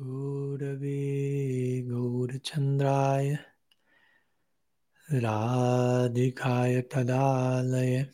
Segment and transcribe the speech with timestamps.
[0.00, 3.34] गौरवे गौरचन्द्राय
[5.12, 8.04] राधिकाय तदालय।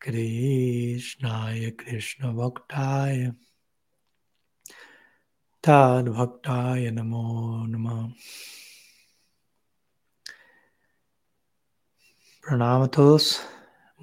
[0.00, 3.32] कृष्णाय कृष्णभक्ताय।
[5.64, 8.08] तद्भक्ताय नमो नमः।
[12.42, 13.36] प्रणामतोस्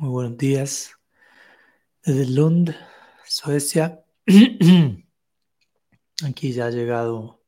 [0.01, 0.89] मुगुरुदीयस्
[2.09, 2.71] लुन्द्
[3.25, 3.97] स्वस्य
[6.21, 7.41] Aquí ya ha llegado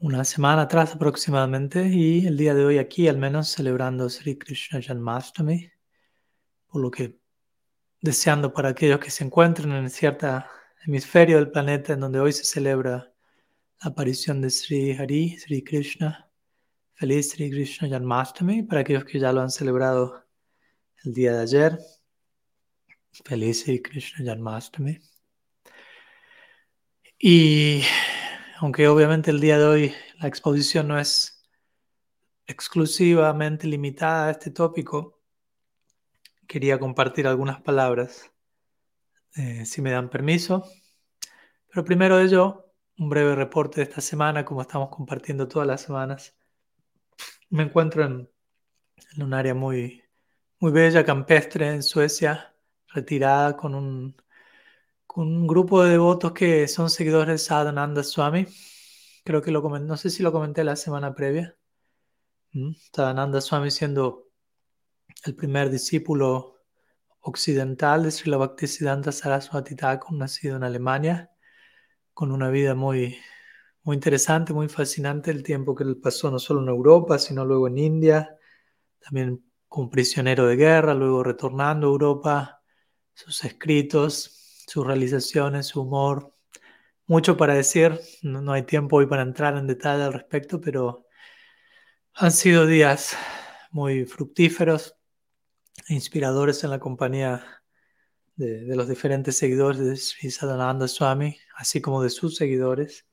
[0.00, 4.82] una semana atrás aproximadamente y el día de hoy aquí al menos celebrando Sri Krishna
[4.82, 5.70] Janmashtami,
[6.66, 7.20] por lo que
[8.00, 10.44] deseando para aquellos que se encuentren en cierto
[10.84, 13.12] hemisferio del planeta en donde hoy se celebra
[13.82, 16.28] la aparición de Sri Hari, Sri Krishna,
[16.94, 20.26] Feliz Sri Krishna Janmashtami para aquellos que ya lo han celebrado
[21.04, 21.78] el día de ayer.
[23.24, 24.98] Feliz Sri Krishna Janmashtami.
[27.20, 27.82] Y
[28.58, 31.44] aunque obviamente el día de hoy la exposición no es
[32.46, 35.20] exclusivamente limitada a este tópico,
[36.48, 38.32] quería compartir algunas palabras,
[39.36, 40.64] eh, si me dan permiso.
[41.68, 45.82] Pero primero de ello, un breve reporte de esta semana, como estamos compartiendo todas las
[45.82, 46.34] semanas
[47.50, 48.30] me encuentro en,
[49.18, 50.02] un área muy,
[50.60, 52.54] muy bella, campestre, en Suecia,
[52.88, 54.16] retirada con un,
[55.12, 58.46] con un grupo de devotos que son seguidores de Sadhananda Swami.
[59.24, 61.56] Creo que lo comenté, no sé si lo comenté la semana previa.
[62.52, 62.74] ¿Mm?
[62.92, 64.28] Sadhananda Swami siendo
[65.24, 66.60] el primer discípulo
[67.22, 71.32] occidental de Srila Bhaktisiddhanta Saraswati Thakur, nacido en Alemania,
[72.14, 73.18] con una vida muy,
[73.82, 77.66] muy interesante, muy fascinante el tiempo que él pasó no solo en Europa, sino luego
[77.66, 78.36] en India,
[79.00, 82.62] también como prisionero de guerra, luego retornando a Europa,
[83.12, 84.39] sus escritos,
[84.70, 86.32] sus realizaciones, su humor.
[87.06, 91.06] Mucho para decir, no, hay tiempo hoy para entrar en detalle al respecto, pero
[92.14, 93.16] han sido días
[93.72, 94.94] muy fructíferos
[95.88, 97.44] e inspiradores en la compañía
[98.36, 103.06] de, los diferentes seguidores de Sri Sadananda Swami, así como de sus seguidores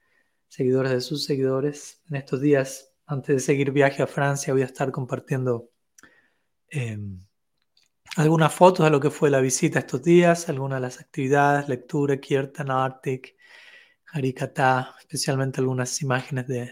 [0.48, 2.02] seguidores de sus seguidores.
[2.10, 5.72] En estos días, antes de seguir viaje a Francia, voy a estar compartiendo
[6.70, 7.26] em,
[8.18, 12.18] algunas fotos de lo que fue la visita estos días, algunas de las actividades, lectura,
[12.18, 13.36] Kirtan, Arctic,
[14.12, 16.72] Harikata, especialmente algunas imágenes de,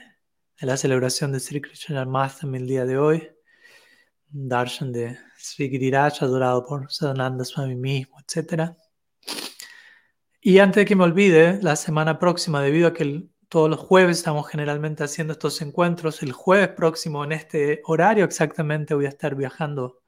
[0.62, 3.30] la celebración de Sri Krishna Janmashtami el día de hoy,
[4.28, 8.72] darshan de Sri Giriraj adorado por Sadananda Swami mismo, etc.
[10.42, 14.18] Y antes de que me olvide, la semana próxima, debido a que todos los jueves
[14.18, 16.24] estamos generalmente haciendo estos encuentros.
[16.24, 20.02] El jueves próximo, en este horario exactamente, voy a estar viajando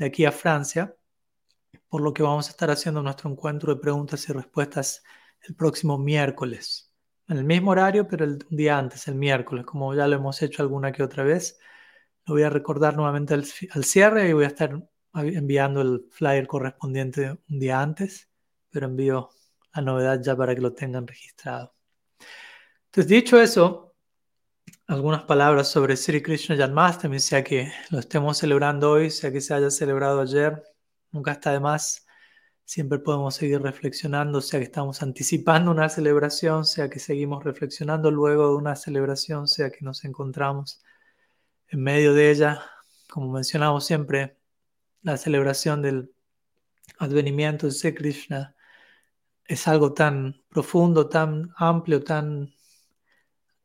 [0.00, 0.96] de aquí a Francia,
[1.88, 5.04] por lo que vamos a estar haciendo nuestro encuentro de preguntas y respuestas
[5.42, 6.90] el próximo miércoles.
[7.28, 10.62] En el mismo horario, pero el día antes, el miércoles, como ya lo hemos hecho
[10.62, 11.58] alguna que otra vez.
[12.24, 14.82] Lo voy a recordar nuevamente al, al cierre y voy a estar
[15.14, 18.30] enviando el flyer correspondiente un día antes,
[18.70, 19.28] pero envío
[19.74, 21.74] la novedad ya para que lo tengan registrado.
[22.86, 23.89] Entonces, dicho eso,
[24.90, 29.54] algunas palabras sobre Sri Krishna Janmashtami, sea que lo estemos celebrando hoy, sea que se
[29.54, 30.64] haya celebrado ayer,
[31.12, 32.06] nunca está de más.
[32.64, 38.48] Siempre podemos seguir reflexionando, sea que estamos anticipando una celebración, sea que seguimos reflexionando luego
[38.48, 40.82] de una celebración, sea que nos encontramos
[41.68, 42.60] en medio de ella.
[43.08, 44.38] Como mencionamos siempre,
[45.02, 46.12] la celebración del
[46.98, 48.56] advenimiento de Sri Krishna
[49.44, 52.52] es algo tan profundo, tan amplio, tan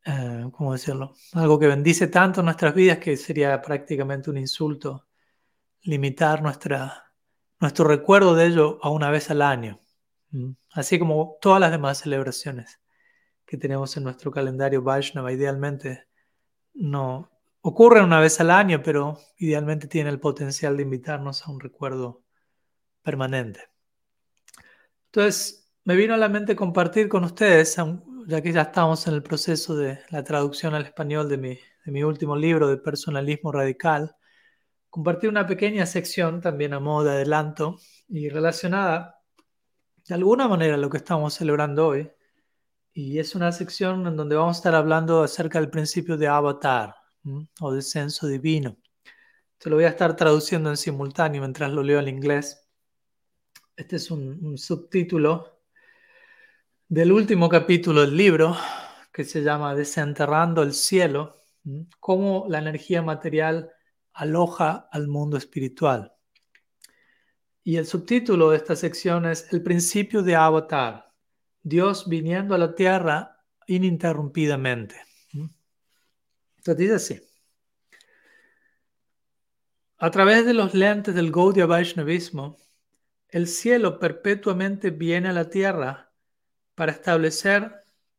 [0.06, 1.14] eh, ¿cómo decirlo?
[1.32, 5.08] Algo que bendice tanto nuestras vidas que sería prácticamente un insulto
[5.82, 7.12] limitar nuestra,
[7.60, 9.80] nuestro recuerdo de ello a una vez al año,
[10.72, 12.80] así como todas las demás celebraciones
[13.44, 15.32] que tenemos en nuestro calendario Vaishnava.
[15.32, 16.06] Idealmente
[16.74, 17.30] no
[17.60, 22.22] ocurren una vez al año, pero idealmente tiene el potencial de invitarnos a un recuerdo
[23.02, 23.60] permanente.
[25.06, 27.76] Entonces, me vino a la mente compartir con ustedes,
[28.26, 32.34] ya que ya estamos en el proceso de la traducción al español de mi, último
[32.36, 34.16] libro de personalismo radical,
[34.90, 37.78] compartir una pequeña sección también a modo de adelanto
[38.08, 39.22] y relacionada
[40.08, 42.10] de alguna manera a lo que estamos celebrando hoy.
[42.92, 46.96] Y es una sección en donde vamos a estar hablando acerca del principio de avatar
[47.60, 48.76] o descenso divino.
[49.58, 52.68] Te lo voy a estar traduciendo en simultáneo mientras lo leo en inglés.
[53.76, 55.55] Este es un subtítulo
[56.88, 58.56] del último capítulo del libro,
[59.12, 61.42] que se llama Desenterrando el cielo,
[61.98, 63.72] cómo la energía material
[64.12, 66.12] aloja al mundo espiritual.
[67.64, 71.12] Y el subtítulo de esta sección es El principio de Avatar,
[71.60, 74.94] Dios viniendo a la tierra ininterrumpidamente.
[75.32, 77.22] Entonces dice así.
[79.98, 82.58] A través de los lentes del Gaudiya Vaishnavismo,
[83.28, 86.05] el cielo perpetuamente viene a la tierra
[86.76, 87.74] para establecer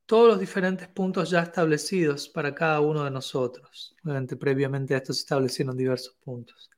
[0.06, 3.96] todos los diferentes puntos ya establecidos para cada uno de nosotros.
[4.04, 6.70] Obviamente, previamente a esto se establecieron diversos puntos.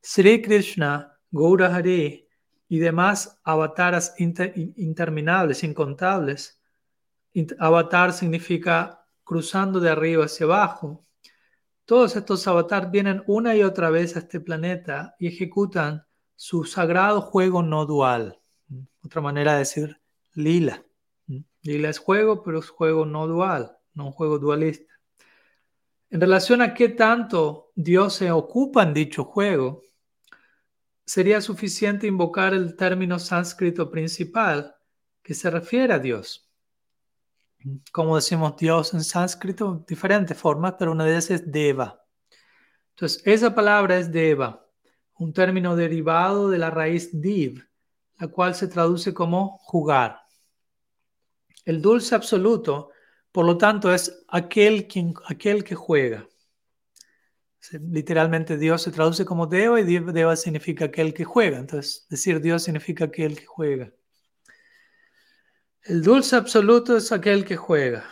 [0.00, 2.26] Sri Krishna, Gaurahari
[2.68, 6.62] y demás avataras interminables, incontables.
[7.58, 11.04] Avatar significa cruzando de arriba hacia abajo.
[11.84, 16.06] Todos estos avatars vienen una y otra vez a este planeta y ejecutan
[16.36, 18.38] su sagrado juego no dual.
[19.02, 20.00] Otra manera de decir
[20.34, 20.84] lila.
[21.62, 24.94] Lila es juego, pero es juego no dual, no un juego dualista.
[26.10, 29.82] En relación a qué tanto Dios se ocupa en dicho juego,
[31.04, 34.74] sería suficiente invocar el término sánscrito principal
[35.22, 36.50] que se refiere a Dios.
[37.92, 42.02] Como decimos Dios en sánscrito, diferentes formas, pero una de ellas es Deva.
[42.90, 44.66] Entonces, esa palabra es Deva,
[45.18, 47.66] un término derivado de la raíz Div,
[48.18, 50.27] la cual se traduce como jugar.
[51.68, 52.92] El dulce absoluto,
[53.30, 56.26] por lo tanto, es aquel, quien, aquel que juega.
[57.90, 61.58] Literalmente Dios se traduce como Deva y Deva significa aquel que juega.
[61.58, 63.92] Entonces, decir Dios significa aquel que juega.
[65.82, 68.02] El dulce absoluto es aquel que juega.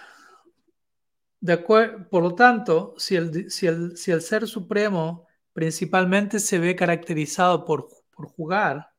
[1.40, 6.76] De por lo tanto, si el, si, el, si el, ser supremo principalmente se ve
[6.76, 8.92] caracterizado por, por jugar,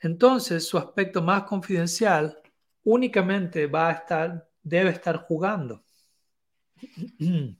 [0.00, 2.40] entonces su aspecto más confidencial
[2.84, 5.82] únicamente va a estar, debe estar jugando,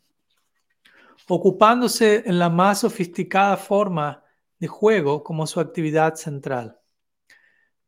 [1.28, 4.22] ocupándose en la más sofisticada forma
[4.58, 6.78] de juego como su actividad central.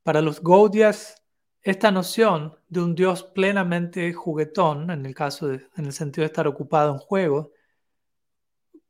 [0.03, 1.23] Para los Gaudias,
[1.63, 6.47] esta noción de un Dios plenamente juguetón, en el caso en el sentido de estar
[6.47, 7.53] ocupado en juego,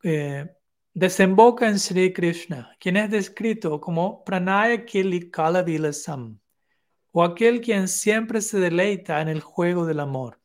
[0.02, 0.54] eh,
[0.92, 6.38] desemboca en Sri Krishna, quien es descrito como Pranaya Kili Kalavilasam,
[7.18, 10.38] o aquel quien siempre se deleita en el juego del amor.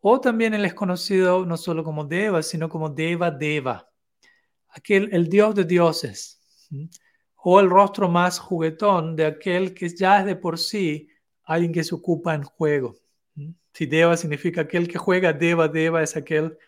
[0.00, 3.90] O también él es conocido no solo como Deva, sino como Deva Deva,
[4.68, 6.42] aquel, el dios de dioses,
[7.36, 11.08] o el rostro más juguetón de aquel que ya es de por sí
[11.44, 12.94] alguien que se ocupa en juego.
[13.72, 16.58] Si Deva significa aquel que juega, Deva Deva es aquel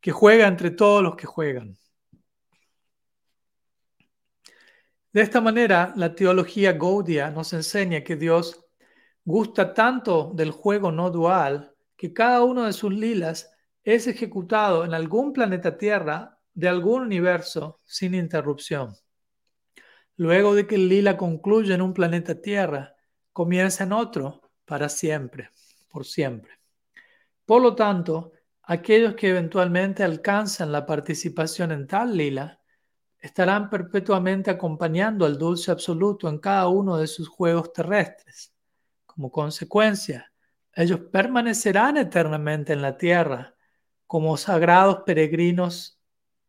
[0.00, 1.76] que juega entre todos los que juegan.
[5.12, 8.64] De esta manera, la teología Gaudia nos enseña que Dios
[9.24, 13.52] gusta tanto del juego no dual que cada uno de sus lilas
[13.84, 18.94] es ejecutado en algún planeta Tierra de algún universo sin interrupción.
[20.16, 22.94] Luego de que el lila concluye en un planeta Tierra,
[23.34, 25.50] comienza en otro para siempre,
[25.90, 26.52] por siempre.
[27.44, 28.32] Por lo tanto,
[28.62, 32.61] aquellos que eventualmente alcanzan la participación en tal lila
[33.22, 38.52] estarán perpetuamente acompañando al dulce absoluto en cada uno de sus juegos terrestres.
[39.06, 40.32] Como consecuencia,
[40.74, 43.54] ellos permanecerán eternamente en la tierra
[44.08, 46.00] como sagrados peregrinos,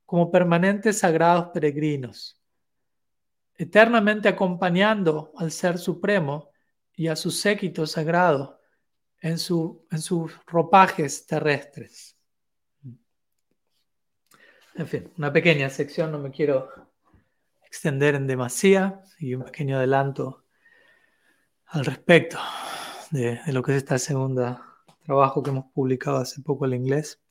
[0.03, 2.41] como permanentes sagrados peregrinos,
[3.55, 6.49] eternamente acompañando al Ser Supremo
[6.95, 8.59] y a su séquito sagrado
[9.19, 12.12] en, su, en sus ropajes terrestres.
[14.75, 16.67] En fin, una pequeña sección, no me quiero
[17.63, 20.45] extender en demasía y un pequeño adelanto
[21.67, 22.39] al respecto
[23.11, 24.65] de, lo que es esta segunda
[25.05, 27.21] trabajo que hemos publicado hace poco en inglés.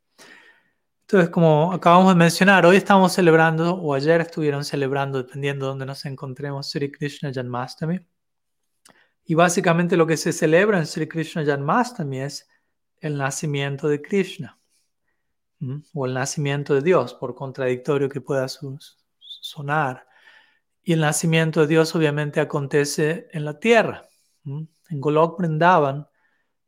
[1.00, 5.86] Entonces, como acabamos de mencionar, hoy estamos celebrando, o ayer estuvieron celebrando, dependiendo de dónde
[5.86, 8.06] nos encontremos, Sri Krishna Janmastami.
[9.24, 12.48] Y básicamente lo que se celebra en Sri Krishna Janmastami es
[13.00, 14.61] el nacimiento de Krishna
[15.94, 18.46] o el nacimiento de Dios, por contradictorio que pueda
[19.18, 20.06] sonar.
[20.82, 24.08] Y el nacimiento de Dios obviamente acontece en la tierra.
[24.44, 24.68] En
[25.00, 26.08] Golok Vrindavan,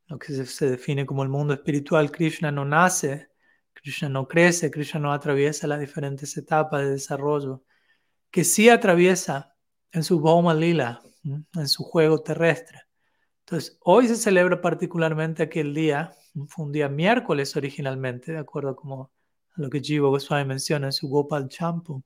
[0.07, 3.31] lo que se, define como el mundo espiritual, Krishna no nace,
[3.73, 7.65] Krishna no crece, Krishna no atraviesa las diferentes etapas de desarrollo,
[8.31, 9.57] que sí atraviesa
[9.91, 12.83] en su Bhoma Lila, en su juego terrestre.
[13.47, 16.15] Entonces, hoy se celebra particularmente aquel día
[16.49, 19.13] fue un día miércoles originalmente, de acuerdo como
[19.57, 22.03] a lo que Jiva Goswami menciona en su Gopal Champu.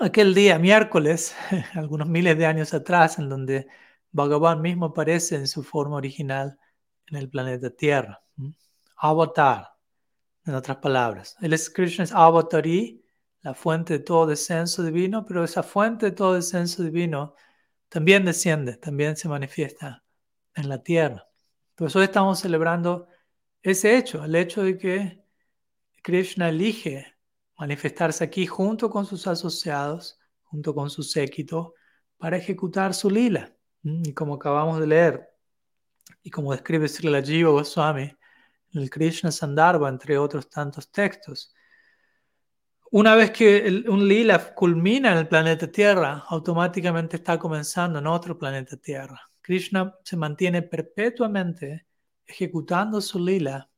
[0.00, 1.34] aquel día miércoles,
[1.74, 3.66] algunos miles de años atrás, en donde
[4.12, 6.58] Bhagavan mismo aparece en su forma original
[7.06, 8.22] en el planeta Tierra.
[8.96, 9.74] Avatar,
[10.46, 11.36] en otras palabras.
[11.40, 13.04] Él es es Avatari,
[13.42, 17.34] la fuente de todo descenso divino, pero esa fuente de todo descenso divino
[17.94, 20.02] también desciende, también se manifiesta
[20.56, 21.28] en la tierra.
[21.70, 23.06] Entonces hoy estamos celebrando
[23.62, 25.24] ese hecho, el hecho de que
[26.02, 27.14] Krishna elige
[27.56, 31.74] manifestarse aquí junto con sus asociados, junto con su séquito,
[32.18, 33.56] para ejecutar su lila.
[33.84, 35.30] Y como acabamos de leer,
[36.24, 38.12] y como describe Srila Jiva Goswami
[38.72, 41.53] el Krishna Sandarbha, entre otros tantos textos,
[42.94, 48.38] una vez que un lila culmina en el planeta Tierra, automáticamente está comenzando en otro
[48.38, 49.20] planeta Tierra.
[49.40, 51.88] Krishna se mantiene perpetuamente
[52.24, 53.68] ejecutando su lila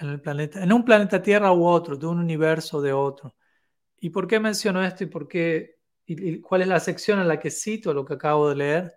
[0.00, 3.36] en, un planeta Tierra u otro, de un universo de otro.
[4.00, 7.38] ¿Y por qué menciono esto y por qué y, cuál es la sección en la
[7.38, 8.94] que cito lo que acabo de leer?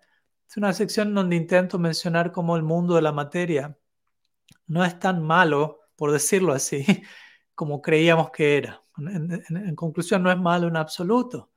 [0.48, 3.78] Es una sección donde intento mencionar cómo el mundo de la materia
[4.66, 6.84] no es tan malo, por decirlo así,
[7.54, 8.81] como creíamos que era.
[8.98, 11.50] En, conclusión, no es malo en absoluto.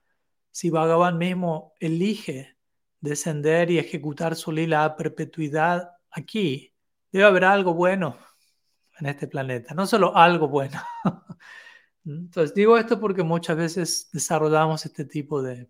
[0.52, 2.58] Si Bhagavan mismo elige
[3.02, 6.74] descender y ejecutar su lila a perpetuidad aquí,
[7.12, 8.18] debe haber algo bueno
[9.00, 10.82] en este planeta, no solo algo bueno.
[12.06, 15.70] Entonces digo esto porque muchas veces desarrollamos este tipo de,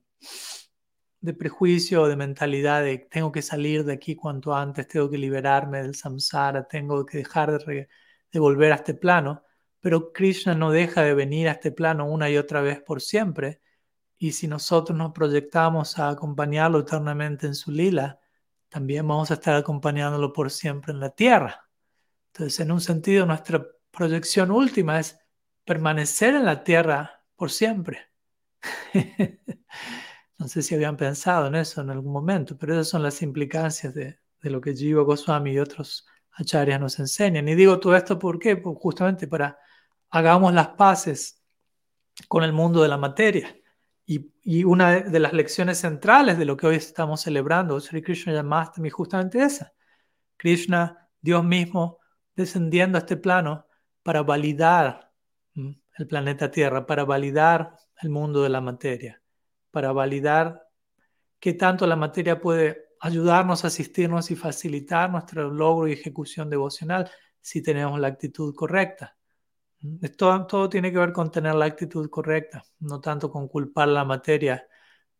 [1.21, 5.81] de prejuicio, de mentalidad de tengo que salir de aquí cuanto antes, tengo que liberarme
[5.81, 7.87] del samsara, tengo que dejar de,
[8.31, 9.44] de volver a este plano
[9.85, 13.61] pero Krishna no deja de venir a este plano una y otra vez por siempre.
[14.17, 18.19] Y si nosotros nos proyectamos a acompañarlo eternamente en su lila,
[18.67, 21.69] también vamos a estar acompañándolo por siempre en la tierra.
[22.33, 25.19] Entonces, en un sentido, nuestra proyección última es
[25.63, 28.09] permanecer en la tierra por siempre.
[30.39, 33.93] no sé si habían pensado en eso en algún momento, pero esas son las implicancias
[33.93, 37.47] de, lo que Jiva Goswami y otros acharyas nos enseñan.
[37.47, 38.57] Y digo todo esto ¿por qué?
[38.57, 39.59] Pues justamente para
[40.15, 41.43] hagamos las paces
[42.29, 43.53] con el mundo de la materia.
[44.05, 48.89] Y, una de las lecciones centrales de lo que hoy estamos celebrando, Sri Krishna Yamashtami,
[48.91, 49.73] justamente esa.
[50.37, 51.97] Krishna, Dios mismo,
[52.35, 53.65] descendiendo a este plano
[54.03, 55.11] para validar
[55.55, 59.21] el planeta Tierra, para validar el mundo de la materia,
[59.71, 60.69] para validar
[61.39, 67.09] qué tanto la materia puede ayudarnos, asistirnos y facilitar nuestro logro y ejecución devocional
[67.41, 69.14] si tenemos la actitud correcta.
[70.17, 74.67] Todo, tiene que ver con tener la actitud correcta, no tanto con culpar la materia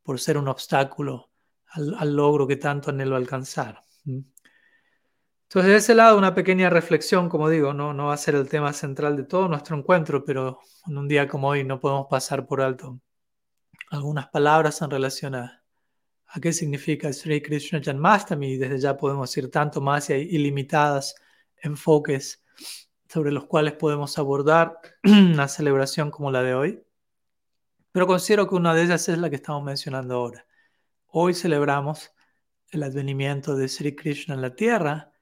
[0.04, 1.32] por ser un obstáculo
[1.72, 3.82] al, logro que tanto anhelo alcanzar.
[4.06, 8.74] Entonces, de ese lado, una pequeña reflexión, como digo, no, va a ser el tema
[8.74, 12.62] central de todo nuestro encuentro, pero en un día como hoy no podemos pasar por
[12.62, 13.00] alto
[13.92, 15.64] algunas palabras en relación a,
[16.28, 20.22] a qué significa Sri Krishna Janmastami y desde ya podemos ir tanto más y hay
[20.24, 21.16] ilimitadas
[21.62, 22.45] enfoques
[23.08, 26.84] sobre los cuales podemos abordar una celebración como la de hoy,
[27.92, 30.46] pero considero que una de ellas es la que estamos mencionando ahora.
[31.08, 32.12] Hoy celebramos
[32.70, 35.14] el advenimiento de Sri Krishna en la tierra,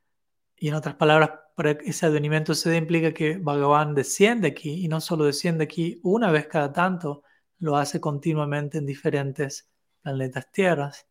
[0.57, 5.01] y en otras palabras, para ese advenimiento se implica que Bhagavan desciende aquí, y no
[5.01, 7.23] solo desciende aquí una vez cada tanto,
[7.59, 9.69] lo hace continuamente en diferentes
[10.01, 11.07] planetas tierras.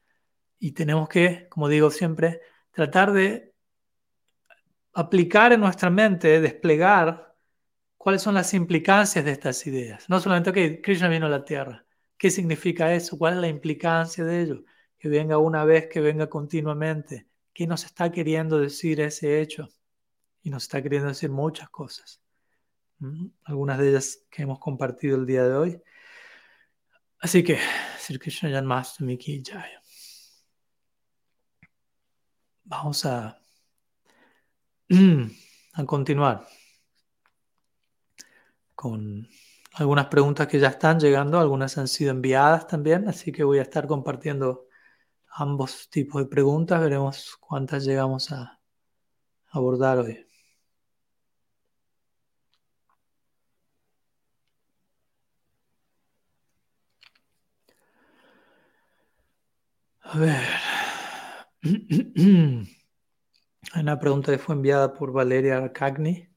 [0.59, 2.41] Y tenemos que, como digo siempre,
[2.73, 3.52] tratar de
[4.93, 7.35] aplicar en nuestra mente, desplegar
[7.97, 10.09] cuáles son las implicancias de estas ideas.
[10.09, 11.85] No solamente, que Krishna vino a la tierra.
[12.17, 13.19] ¿Qué significa eso?
[13.19, 14.65] ¿Cuál es la implicancia de ello?
[14.99, 17.27] Que venga una vez, que venga continuamente.
[17.53, 19.69] ¿Qué nos está queriendo decir ese hecho?
[20.43, 22.21] Y nos está queriendo decir muchas cosas.
[22.99, 23.27] ¿Mm?
[23.45, 25.83] Algunas de ellas que hemos compartido el día de hoy.
[27.19, 27.59] Así que,
[27.99, 29.81] Sri Krishna Janmastami Ki Jaya.
[32.65, 33.42] Vamos a
[35.73, 36.47] a continuar
[38.75, 39.27] con
[39.75, 43.63] algunas preguntas que ya están llegando, algunas han sido enviadas también, así que voy a
[43.63, 44.67] estar compartiendo
[45.31, 48.61] ambos tipos de preguntas, veremos cuántas llegamos a
[49.51, 50.27] abordar hoy.
[60.05, 60.49] A ver.
[63.75, 66.29] Hay una pregunta que fue enviada por Valeria Arcagni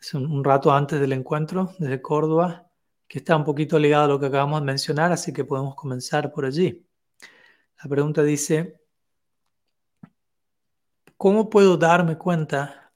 [0.00, 2.68] hace un, rato antes del encuentro desde Córdoba,
[3.06, 6.32] que está un poquito ligada a lo que acabamos de mencionar, así que podemos comenzar
[6.32, 6.84] por allí.
[7.80, 8.80] La pregunta dice,
[11.16, 12.92] ¿cómo puedo darme cuenta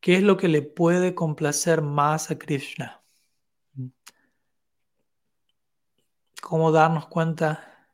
[0.00, 3.02] qué es lo que le puede complacer más a Krishna?
[6.40, 7.90] ¿Cómo darnos cuenta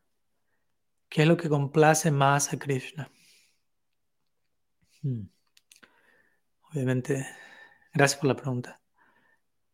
[1.09, 3.11] qué es lo que complace más a Krishna?
[5.03, 5.27] Hmm.
[6.71, 7.27] Obviamente,
[7.93, 8.81] gracias por la pregunta.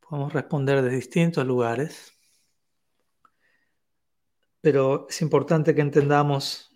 [0.01, 2.13] Podemos responder de distintos lugares,
[4.61, 6.69] pero es importante que entendamos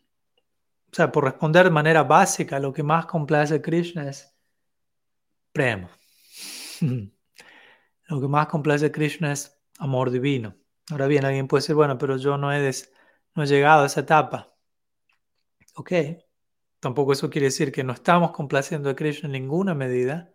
[0.93, 4.37] o sea, por responder de manera básica, lo que más complace a Krishna es
[5.53, 5.91] prema.
[8.09, 10.55] Lo que más complace a Krishna es amor divino.
[10.91, 12.71] Ahora bien, alguien puede decir, bueno, pero yo no he,
[13.35, 14.55] no he llegado a esa etapa.
[15.75, 15.93] Ok,
[16.83, 20.33] tampoco eso quiere decir que no estamos complaciendo a Krishna en ninguna medida.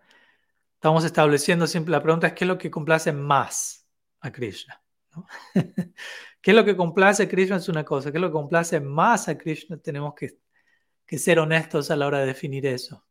[0.75, 3.85] Estamos estableciendo siempre, la pregunta es qué es lo que complace más
[4.21, 4.81] a Krishna.
[6.41, 7.57] ¿Qué es lo que complace a Krishna?
[7.57, 9.77] Es una cosa, ¿qué es lo que complace más a Krishna?
[9.77, 13.05] Tenemos que, ser honestos a la hora de definir eso.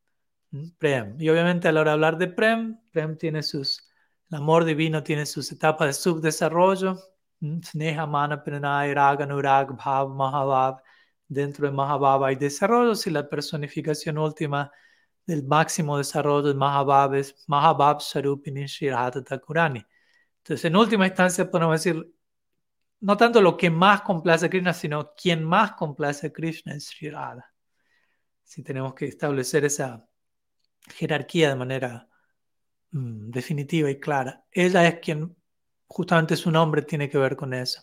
[0.52, 0.68] ¿Mm?
[0.78, 1.16] Prem.
[1.20, 3.86] Y obviamente a la hora de hablar de Prem, Prem tiene sus,
[4.30, 6.98] el amor divino tiene sus etapas de subdesarrollo.
[7.40, 7.60] ¿Mm?
[7.60, 10.85] Sneha, Mana, Pranay, Raga, Nurag, Bhav, Mahabhav.
[11.28, 14.70] Dentro de Mahabhav hay desarrollos y la personificación última
[15.26, 19.84] del máximo desarrollo de Mahabhav es Mahabhav Sarupini Shirata Takurani.
[20.38, 22.14] Entonces, en última instancia, podemos decir,
[23.00, 26.86] no tanto lo que más complace a Krishna, sino quien más complace a Krishna es
[26.86, 27.12] Sri
[28.44, 30.06] Si tenemos que establecer esa
[30.94, 32.08] jerarquía de manera
[32.92, 34.44] mm, definitiva y clara.
[34.52, 35.36] Ella es quien,
[35.88, 37.82] justamente su nombre tiene que ver con eso.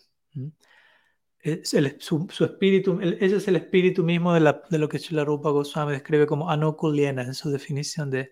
[1.44, 5.50] Es el, su, espíritu, ella es el espíritu mismo de, la, lo que Srila Rupa
[5.50, 8.32] Goswami describe como anukuliena en su definición de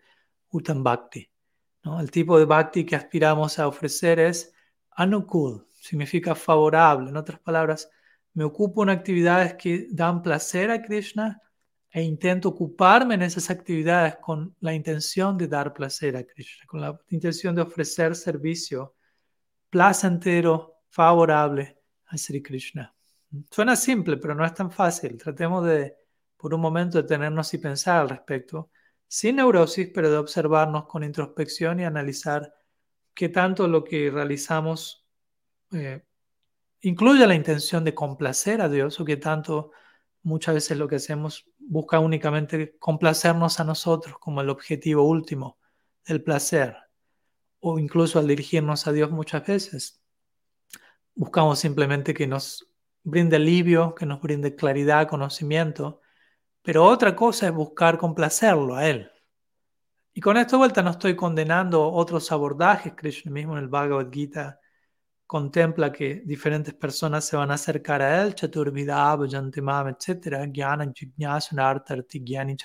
[0.50, 1.30] Uttam Bhakti.
[1.84, 4.53] El tipo de bhakti que aspiramos a ofrecer es
[4.91, 7.10] anukul, significa favorable.
[7.10, 7.89] En otras palabras,
[8.34, 11.41] me ocupo en actividades que dan placer a Krishna
[11.89, 16.80] e intento ocuparme en esas actividades con la intención de dar placer a Krishna, con
[16.80, 18.96] la intención de ofrecer servicio
[19.70, 21.77] placentero, favorable
[22.08, 22.94] a Sri Krishna.
[23.50, 25.18] Suena simple, pero no es tan fácil.
[25.18, 25.96] Tratemos de,
[26.38, 28.70] por un momento, detenernos y pensar al respecto
[29.08, 32.54] sin neurosis, pero de observarnos con introspección y analizar
[33.14, 35.06] qué tanto lo que realizamos
[35.74, 36.06] eh,
[36.80, 39.72] incluye la intención de complacer a Dios o qué tanto
[40.24, 45.58] muchas veces lo que hacemos busca únicamente complacernos a nosotros como el objetivo último
[46.05, 46.77] del placer.
[47.60, 50.01] O incluso al dirigirnos a Dios muchas veces
[51.16, 52.71] buscamos simplemente que nos
[53.03, 56.01] brinde alivio, que nos brinde claridad, conocimiento,
[56.61, 59.11] pero otra cosa es buscar complacerlo a Él.
[60.14, 62.94] Y con esto vuelta no estoy condenando otros abordajes.
[62.96, 64.59] Krishna mismo en el Bhagavad Gita
[65.25, 70.46] contempla que diferentes personas se van a acercar a Él, Chaturvidabha, Yantimam, etc.
[70.51, 72.57] Gyana, Gyani,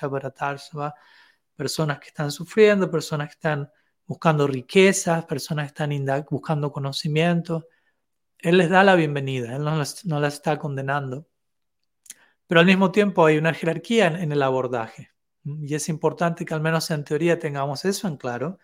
[1.55, 3.71] Personas que están sufriendo, personas que están
[4.05, 7.67] buscando riquezas, personas que están buscando conocimiento.
[8.39, 11.27] Él les da la bienvenida, Él no las, no las está condenando.
[12.47, 15.11] Pero al mismo tiempo hay una jerarquía en, el abordaje.
[15.43, 18.59] Y es importante que al menos en teoría tengamos eso en claro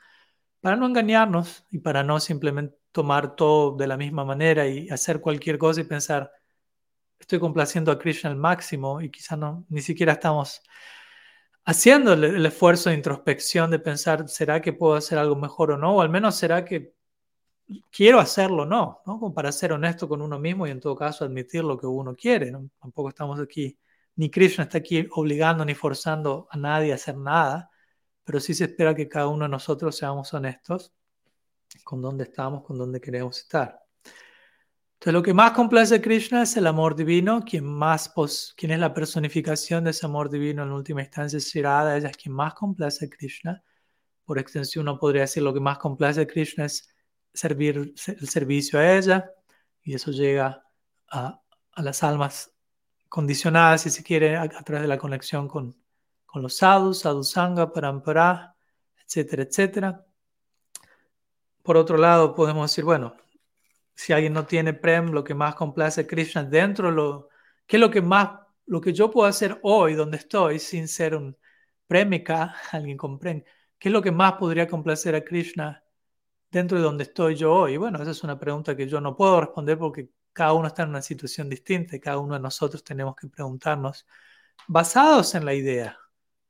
[0.61, 5.21] para no engañarnos y para no simplemente tomar todo de la misma manera y hacer
[5.21, 6.31] cualquier cosa y pensar,
[7.19, 10.61] estoy complaciendo a Krishna al máximo y quizá no, ni siquiera estamos
[11.65, 15.77] haciendo el, el, esfuerzo de introspección de pensar, ¿será que puedo hacer algo mejor o
[15.77, 15.97] no?
[15.97, 16.93] O al menos será que
[17.91, 19.19] quiero hacerlo, no, ¿no?
[19.19, 22.15] Como para ser honesto con uno mismo y en todo caso admitir lo que uno
[22.15, 22.69] quiere, ¿no?
[22.79, 23.77] Tampoco estamos aquí,
[24.15, 27.69] ni Krishna está aquí obligando ni forzando a nadie a hacer nada,
[28.23, 30.93] pero sí se espera que cada uno de nosotros seamos honestos
[31.83, 33.83] con dónde estamos, con dónde queremos estar.
[35.03, 38.71] Entonces, lo que más complace a Krishna es el amor divino, quien, más pos, quien
[38.71, 42.33] es la personificación de ese amor divino en última instancia es Shirada, ella es quien
[42.33, 43.63] más complace a Krishna.
[44.23, 46.92] Por extensión, uno podría decir lo que más complace a Krishna es
[47.33, 49.31] servir el servicio a ella
[49.83, 50.63] y eso llega
[51.09, 51.39] a,
[51.77, 52.53] las almas
[53.09, 55.75] condicionadas, si se quiere, a, través de la conexión con,
[56.25, 58.55] con los sadhus, sadhusanga, parampara,
[59.05, 60.05] etcétera, etcétera.
[61.63, 63.15] Por otro lado, podemos decir, bueno,
[63.95, 67.29] si alguien no tiene prem, lo que más complace a Krishna dentro, lo,
[67.67, 71.15] ¿qué es lo que más, lo que yo puedo hacer hoy donde estoy sin ser
[71.15, 71.37] un
[71.87, 73.45] premika, alguien comprende,
[73.79, 75.82] qué es lo que más podría complacer a Krishna
[76.53, 77.77] dentro de donde estoy yo hoy?
[77.77, 80.89] Bueno, esa es una pregunta que yo no puedo responder porque cada uno está en
[80.89, 84.05] una situación distinta y cada uno de nosotros tenemos que preguntarnos
[84.67, 85.97] basados en la idea,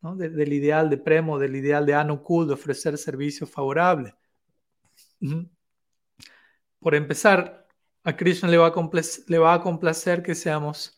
[0.01, 4.13] del ideal de Premo, del ideal de Anukul, de ofrecer servicios favorables.
[6.79, 7.65] Por empezar,
[8.03, 8.91] a Krishna le va a,
[9.27, 10.97] le va a complacer que seamos...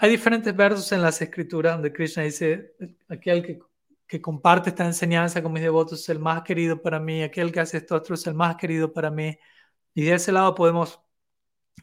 [0.00, 2.74] Hay diferentes versos en las escrituras donde Krishna dice,
[3.08, 3.60] aquel que
[4.08, 7.60] que comparte esta enseñanza con mis devotos es el más querido para mí, aquel que
[7.60, 9.38] hace esto otro es el más querido para mí.
[9.94, 11.00] Y de ese lado podemos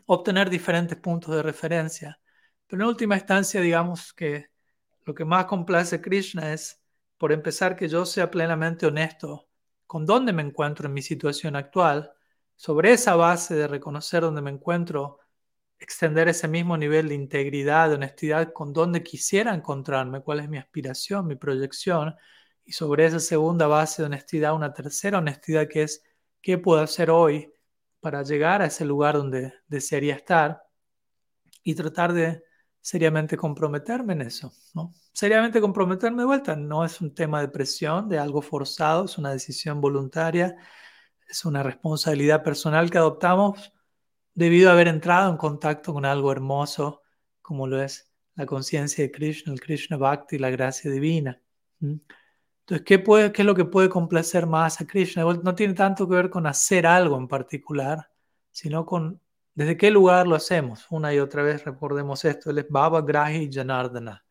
[0.06, 2.20] obtener diferentes puntos de referencia.
[2.68, 4.48] Pero en última instancia, digamos que
[5.06, 6.82] lo que más complace a Krishna es,
[7.18, 9.48] por empezar, que yo sea plenamente honesto
[9.88, 12.12] con dónde me encuentro en mi situación actual.
[12.56, 15.20] Sobre esa base de reconocer dónde me encuentro,
[15.80, 20.58] extender ese mismo nivel de integridad, de honestidad con donde quisiera encontrarme, cuál es mi
[20.58, 22.16] aspiración, mi proyección,
[22.64, 26.04] y sobre esa segunda base de honestidad, una tercera honestidad que es
[26.42, 27.52] qué puedo hacer hoy
[28.00, 30.64] para llegar a ese lugar donde desearía estar
[31.64, 32.44] y tratar de
[32.82, 34.94] seriamente comprometerme en eso, ¿no?
[35.12, 39.32] Seriamente comprometerme de vuelta no es un tema de presión, de algo forzado, es una
[39.32, 40.56] decisión voluntaria,
[41.28, 43.74] es una responsabilidad personal que adoptamos
[44.36, 47.02] debido a haber entrado en contacto con algo hermoso
[47.42, 51.42] como lo es la conciencia de Krishna, el Krishna Bhakti, la gracia divina.
[51.80, 55.24] Entonces, ¿qué, puede, ¿qué es lo que puede complacer más a Krishna?
[55.24, 58.10] No tiene tanto que ver con hacer algo en particular,
[58.52, 59.22] sino con
[59.54, 60.86] desde qué lugar lo hacemos.
[60.90, 64.26] Una y otra vez recordemos esto, él es Baba Grahi Janardana.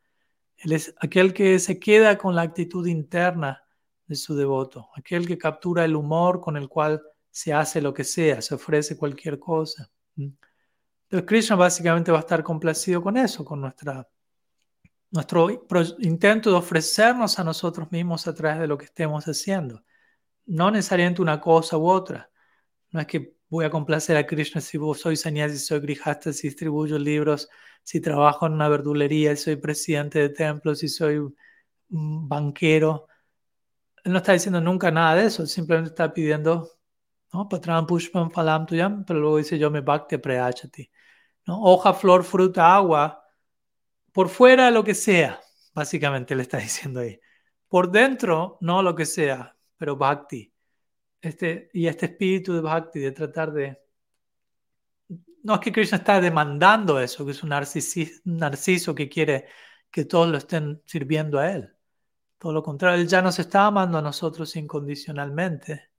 [0.56, 3.62] Él es aquel que se queda con la actitud interna
[4.06, 8.04] de su devoto, aquel que captura el humor con el cual se hace lo que
[8.04, 9.90] sea, se ofrece cualquier cosa.
[10.16, 14.08] Entonces Krishna básicamente va a estar complacido con eso, con nuestra,
[15.10, 15.48] nuestro
[16.00, 19.84] intento de ofrecernos a nosotros mismos a través de lo que estemos haciendo.
[20.46, 22.30] No necesariamente una cosa u otra.
[22.90, 26.48] No es que voy a complacer a Krishna si soy sannyasi, si soy grijasta, si
[26.48, 27.48] distribuyo libros,
[27.82, 31.20] si trabajo en una verdulería, si soy presidente de templos, si soy
[31.88, 33.06] banquero.
[34.02, 36.73] Él no está diciendo nunca nada de eso, simplemente está pidiendo
[37.34, 37.48] ¿no?
[37.48, 40.88] Patram pushpam falam tuyam, pero luego dice yo me bhakti preachati.
[41.46, 41.60] ¿no?
[41.62, 43.24] Hoja, flor, fruta, agua,
[44.12, 45.40] por fuera lo que sea,
[45.74, 47.18] básicamente le está diciendo ahí.
[47.68, 50.52] Por dentro, no lo que sea, pero bhakti.
[51.20, 53.78] Este, y este espíritu de bhakti, de tratar de...
[55.42, 59.46] No es que Krishna está demandando eso, que es un narciso que quiere
[59.90, 61.74] que todos lo estén sirviendo a él.
[62.38, 65.90] Todo lo contrario, él ya nos está amando a nosotros incondicionalmente.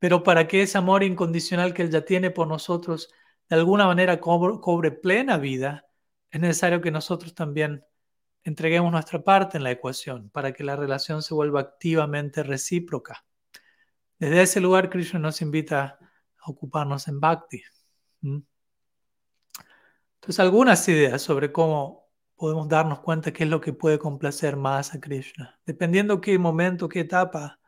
[0.00, 3.12] Pero para que ese amor incondicional que Él ya tiene por nosotros
[3.48, 5.86] de alguna manera cobre, plena vida,
[6.30, 7.84] es necesario que nosotros también
[8.42, 13.24] entreguemos nuestra parte en la ecuación para que la relación se vuelva activamente recíproca.
[14.18, 15.98] Desde ese lugar, Krishna nos invita
[16.38, 17.62] a ocuparnos en Bhakti.
[18.22, 24.94] Entonces, algunas ideas sobre cómo podemos darnos cuenta qué es lo que puede complacer más
[24.94, 27.58] a Krishna, dependiendo qué momento, qué etapa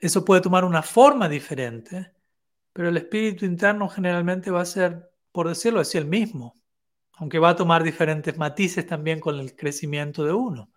[0.00, 2.12] eso puede tomar una forma diferente,
[2.72, 6.60] pero el espíritu interno generalmente va a ser, por decirlo así, el mismo,
[7.14, 10.70] aunque va a tomar diferentes matices también con el crecimiento de uno.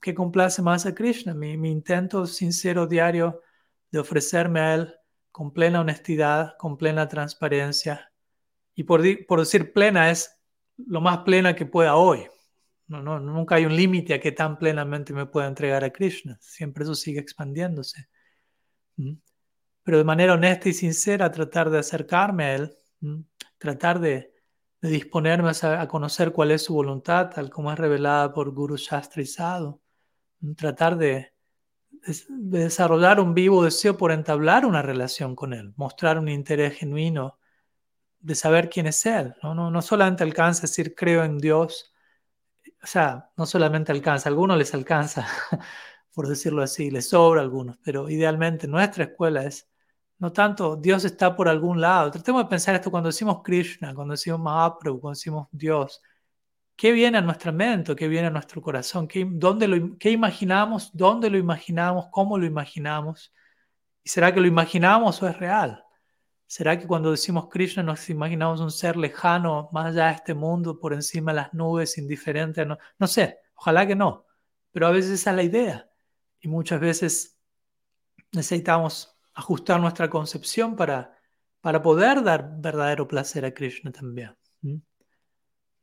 [0.00, 1.34] ¿Qué complace más a Krishna?
[1.34, 3.42] Mi, intento sincero diario
[3.90, 4.94] de ofrecerme a Él
[5.30, 8.12] con plena honestidad, con plena transparencia.
[8.74, 10.38] Y por, por decir plena es
[10.76, 12.26] lo más plena que pueda hoy.
[12.88, 16.36] No, no, nunca hay un límite a que tan plenamente me pueda entregar a Krishna.
[16.40, 18.08] Siempre eso sigue expandiéndose.
[19.82, 22.76] Pero de manera honesta y sincera tratar de acercarme a Él,
[23.58, 24.32] tratar de,
[24.82, 29.80] disponerme a, conocer cuál es su voluntad, tal como es revelada por Guru Shastri Sadhu,
[30.56, 31.32] tratar de,
[32.28, 37.38] desarrollar un vivo deseo por entablar una relación con Él, mostrar un interés genuino
[38.20, 39.34] de saber quién es Él.
[39.42, 41.92] No, no, no solamente alcanza decir creo en Dios,
[42.82, 45.26] o sea, no solamente alcanza, a algunos les alcanza
[46.20, 49.66] por decirlo así, le sobra a algunos, pero idealmente nuestra escuela es
[50.18, 52.10] no tanto Dios está por algún lado.
[52.10, 56.02] Tratemos de pensar esto cuando decimos Krishna, cuando decimos Mahaprabhu, cuando decimos Dios.
[56.76, 57.96] ¿Qué viene a nuestra mente?
[57.96, 59.08] ¿Qué viene a nuestro corazón?
[59.08, 60.90] ¿Qué, dónde lo, ¿Qué imaginamos?
[60.92, 62.08] ¿Dónde lo imaginamos?
[62.10, 63.32] ¿Cómo lo imaginamos?
[64.02, 65.82] ¿Y será que lo imaginamos o es real?
[66.46, 70.78] ¿Será que cuando decimos Krishna nos imaginamos un ser lejano, más allá de este mundo,
[70.78, 72.66] por encima de las nubes, indiferente?
[72.66, 74.26] No, no sé, ojalá que no,
[74.70, 75.89] pero a veces esa es la idea.
[76.40, 77.38] Y muchas veces
[78.32, 81.16] necesitamos ajustar nuestra concepción para,
[81.60, 84.36] para poder dar verdadero placer a Krishna también.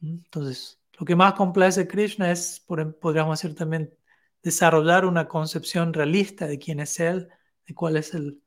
[0.02, 2.64] Entonces, lo que más complace a Krishna es,
[3.00, 3.94] podríamos decir también,
[4.42, 7.30] desarrollar una concepción realista de quién es Él,
[7.66, 8.42] de cuál es el,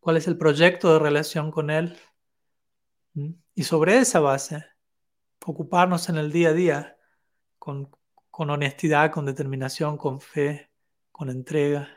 [0.00, 1.96] cuál es el proyecto de relación con Él.
[3.54, 4.64] Y sobre esa base,
[5.44, 6.96] ocuparnos en el día a día
[7.58, 7.90] con,
[8.30, 10.70] con honestidad, con determinación, con fe,
[11.14, 11.88] con entrega.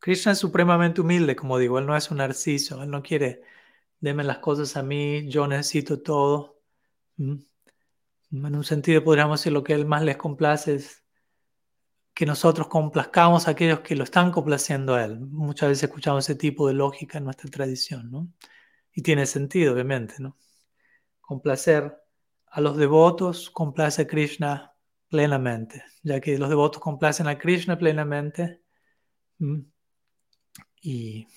[0.00, 3.42] Krishna es supremamente humilde, como digo, él no es un narciso, él no quiere,
[4.00, 6.60] deme las cosas a mí, yo necesito todo.
[7.16, 7.46] En
[8.32, 11.04] un sentido podríamos decir lo que él más les complace es
[12.12, 15.20] que nosotros complazcamos a aquellos que lo están complaciendo a él.
[15.20, 18.28] Muchas veces escuchamos ese tipo de lógica en nuestra tradición, ¿no?
[18.92, 20.36] Y tiene sentido, obviamente, ¿no?
[21.20, 21.96] Complacer
[22.46, 24.73] a los devotos, complace a Krishna
[25.14, 28.62] plenamente, ya que los devotos complacen a Krishna plenamente.
[30.82, 31.28] Y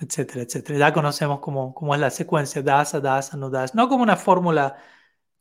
[0.00, 0.78] etcétera, etcétera.
[0.78, 3.74] Ya conocemos cómo, cómo es la secuencia, dasa, dasa, no das.
[3.74, 4.76] No como una fórmula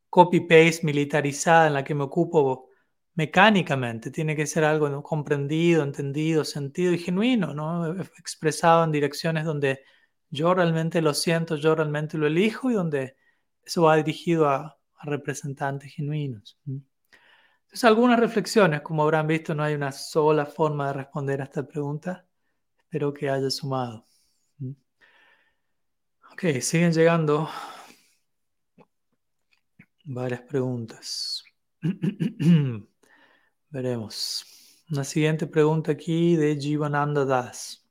[0.10, 2.69] copy-paste militarizada en la que me ocupo
[3.15, 4.10] mecánicamente.
[4.10, 7.93] Tiene que ser algo comprendido, entendido, sentido y genuino, ¿no?
[8.17, 9.84] expresado en direcciones donde
[10.30, 13.17] yo realmente lo siento, yo realmente lo elijo y donde
[13.63, 16.58] eso va dirigido a, representantes genuinos.
[17.69, 21.67] Entonces, algunas reflexiones, como habrán visto, no hay una sola forma de responder a esta
[21.67, 22.25] pregunta.
[22.79, 24.08] Espero que haya sumado.
[26.34, 27.47] Ok, siguen llegando
[30.03, 31.43] varias preguntas.
[33.69, 34.45] Veremos.
[34.89, 37.88] Una siguiente pregunta aquí de Jivananda Das.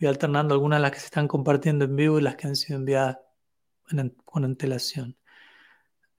[0.00, 2.56] Voy alternando algunas de las que se están compartiendo en vivo y las que han
[2.56, 3.18] sido enviadas
[4.24, 5.14] con antelación.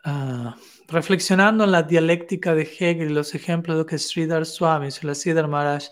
[0.06, 0.58] Ah,
[0.90, 5.48] reflexionando en la dialéctica de Hegel y los ejemplos de que Sridhar Swami y Siddhar
[5.48, 5.86] Maharaj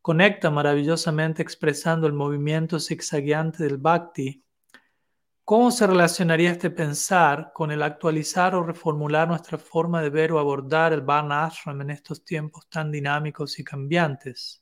[0.00, 4.44] conecta maravillosamente expresando el movimiento zigzagueante del Bhakti,
[5.42, 10.38] ¿cómo se relacionaría este pensar con el actualizar o reformular nuestra forma de ver o
[10.38, 14.60] abordar el Varna Ashram en estos tiempos tan dinámicos y cambiantes?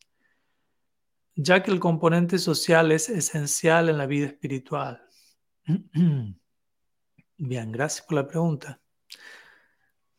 [1.35, 5.07] Ya que el componente social es esencial en la vida espiritual.
[7.37, 8.81] Bien, gracias por la pregunta.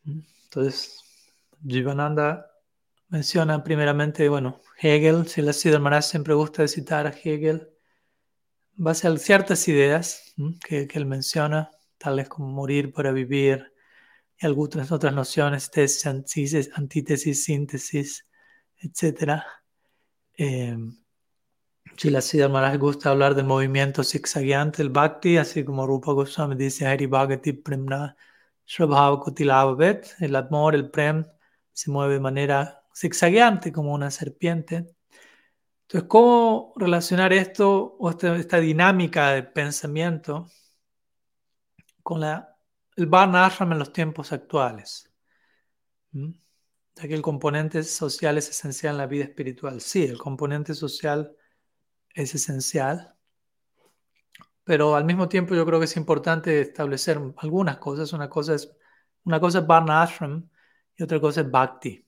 [0.05, 1.03] Entonces,
[1.65, 2.51] Jivananda
[3.09, 7.69] menciona primeramente, bueno, Hegel, si la Siddhartha siempre gusta citar a Hegel,
[8.73, 10.33] base a ciertas ideas
[10.65, 13.71] que, él menciona, tales como morir para vivir,
[14.37, 18.25] y algunas otras nociones, tesis, antítesis, síntesis,
[18.77, 19.41] etc.
[20.37, 20.77] Eh,
[21.97, 26.85] si la Siddhartha gusta hablar del movimiento zigzagueante del Bhakti, así como Rupa Goswami dice,
[26.85, 27.53] Hari Bhagati
[30.19, 31.25] El amor, el prem,
[31.71, 34.95] se mueve de manera zigzagueante como una serpiente.
[35.83, 40.47] Entonces, ¿cómo relacionar esto o esta, dinámica de pensamiento
[42.01, 42.57] con la,
[42.95, 45.11] el Varna Ashram en los tiempos actuales?
[46.11, 46.31] ¿Mm?
[46.95, 49.81] Ya que el componente social es esencial en la vida espiritual.
[49.81, 51.35] Sí, el componente social
[52.13, 53.14] es esencial,
[54.65, 58.11] pero al mismo tiempo yo creo que es importante establecer algunas cosas.
[58.13, 58.75] Una cosa es,
[59.23, 60.49] una cosa es Varna Ashram
[60.97, 62.03] y otra cosa es Bhakti.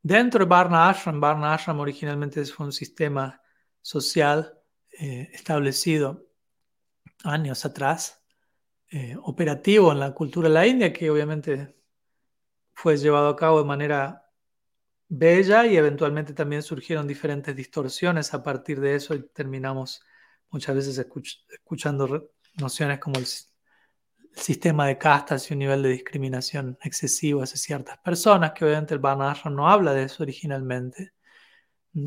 [0.00, 3.42] Dentro de Varna Ashram, Varna Ashram originalmente fue un sistema
[3.82, 4.58] social
[4.92, 6.28] eh, establecido
[7.24, 8.22] años atrás,
[8.90, 11.74] eh, operativo en la cultura de la India, que obviamente
[12.74, 14.30] fue llevado a cabo de manera
[15.08, 20.00] bella y eventualmente también surgieron diferentes distorsiones a partir de eso y terminamos
[20.50, 23.26] muchas veces escuchando nociones como el,
[24.34, 29.00] sistema de castas y un nivel de discriminación excesivo hacia ciertas personas, que obviamente el
[29.00, 31.12] Varnashram no habla de eso originalmente.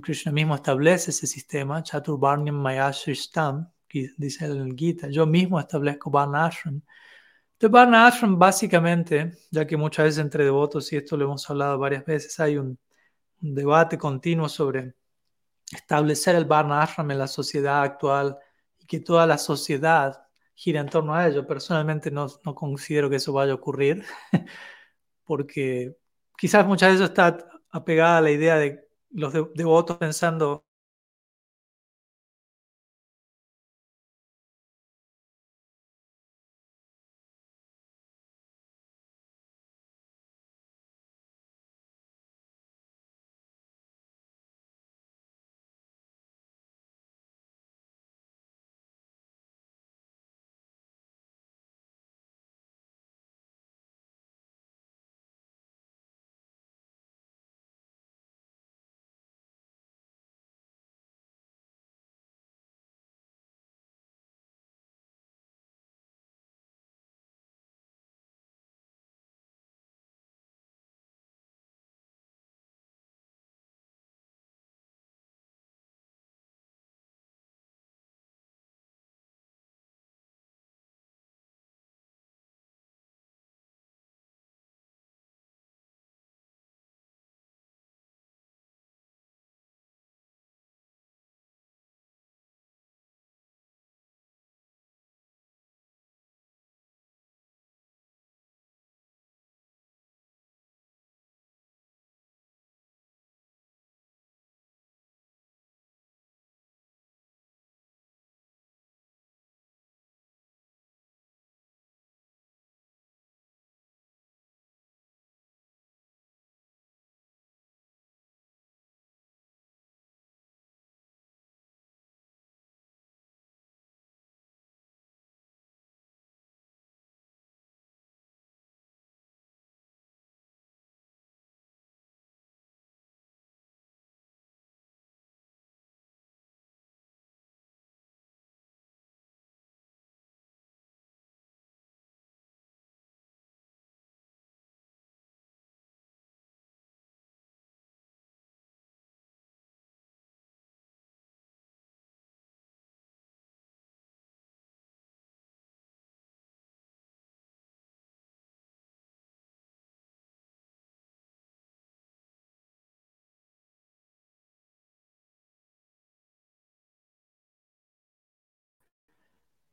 [0.01, 6.09] Krishna mismo establece ese sistema, Chaturvarnyam Mayashrishtam, que dice en el Gita, yo mismo establezco
[6.09, 6.81] Varnashram.
[7.53, 12.05] Entonces Varnashram básicamente, ya que muchas veces entre devotos, y esto lo hemos hablado varias
[12.05, 12.79] veces, hay un
[13.39, 14.93] debate continuo sobre
[15.71, 18.37] establecer el Varna Ashram en la sociedad actual
[18.79, 20.23] y que toda la sociedad
[20.55, 21.47] gire en torno a ello.
[21.47, 24.03] Personalmente no, no considero que eso vaya a ocurrir,
[25.25, 25.95] porque
[26.37, 27.37] quizás muchas veces está
[27.71, 30.65] apegada a la idea de los devotos pensando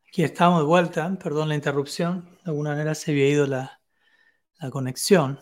[0.09, 3.81] Aquí estamos de vuelta, perdón la interrupción, de alguna manera se había ido la,
[4.59, 5.39] la conexión.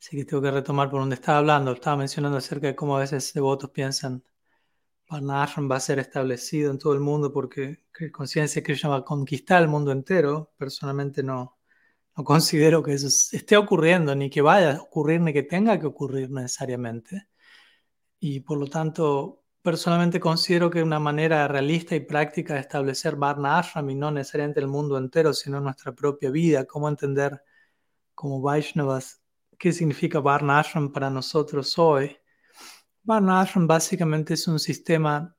[0.00, 1.72] Así que tengo que retomar por donde estaba hablando.
[1.72, 4.24] Estaba mencionando acerca de cómo a veces devotos piensan
[5.08, 9.62] Varnashram va a ser establecido en todo el mundo porque conciencia Krishna va a conquistar
[9.62, 10.52] el mundo entero.
[10.56, 11.58] Personalmente no,
[12.16, 15.86] no considero que eso esté ocurriendo, ni que vaya a ocurrir, ni que tenga que
[15.86, 17.28] ocurrir necesariamente.
[18.18, 23.58] Y por lo tanto, personalmente considero que una manera realista y práctica de establecer Varna
[23.58, 27.42] Ashram, y no necesariamente el mundo entero, sino nuestra propia vida, cómo entender
[28.14, 29.22] como Vaishnavas
[29.58, 32.14] qué significa Varna Ashram para nosotros hoy.
[33.04, 35.34] Varna Ashram básicamente es un sistema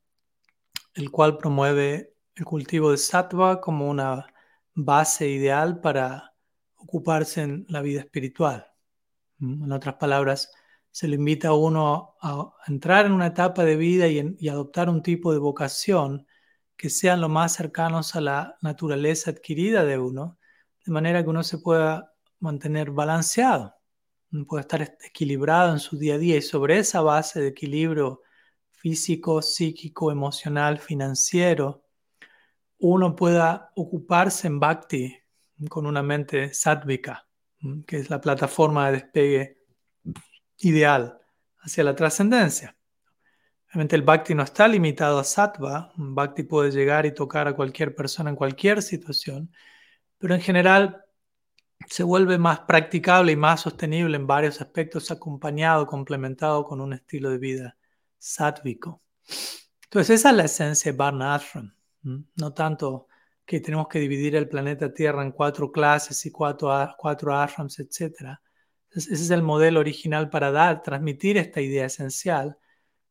[0.95, 4.25] el cual promueve el cultivo de sattva como una
[4.73, 6.33] base ideal para
[6.77, 8.65] ocuparse en la vida espiritual.
[9.39, 10.51] En otras palabras,
[10.95, 15.01] se le invita a uno a entrar en una etapa de vida y, adoptar un
[15.01, 16.25] tipo de vocación
[16.77, 20.39] que sean lo más cercanos a la naturaleza adquirida de uno,
[20.85, 23.75] de manera que uno se pueda mantener balanceado,
[24.47, 28.21] pueda estar equilibrado en su día a día y sobre esa base de equilibrio
[28.71, 31.83] físico, psíquico, emocional, financiero,
[32.79, 35.13] uno pueda ocuparse en bhakti
[35.67, 37.27] con una mente sádvica,
[37.85, 39.64] que es la plataforma de despegue
[40.57, 41.19] ideal
[41.59, 42.75] hacia la trascendencia.
[43.69, 47.55] Obviamente el bhakti no está limitado a sattva, un bhakti puede llegar y tocar a
[47.55, 49.51] cualquier persona en cualquier situación,
[50.17, 51.03] pero en general
[51.87, 57.29] se vuelve más practicable y más sostenible en varios aspectos, acompañado, complementado con un estilo
[57.29, 57.77] de vida
[58.17, 59.01] sátvico.
[59.83, 63.07] Entonces esa es la esencia de Varna Ashram, no tanto
[63.45, 68.39] que tenemos que dividir el planeta Tierra en cuatro clases y cuatro, cuatro ashrams, etc.
[68.95, 72.57] Ese es el modelo original para dar, transmitir esta idea esencial.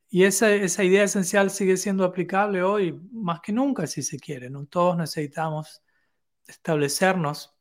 [0.08, 4.50] Y esa, idea esencial sigue siendo aplicable hoy más que nunca, si se quiere.
[4.70, 5.82] Todos necesitamos
[6.46, 7.54] establecernos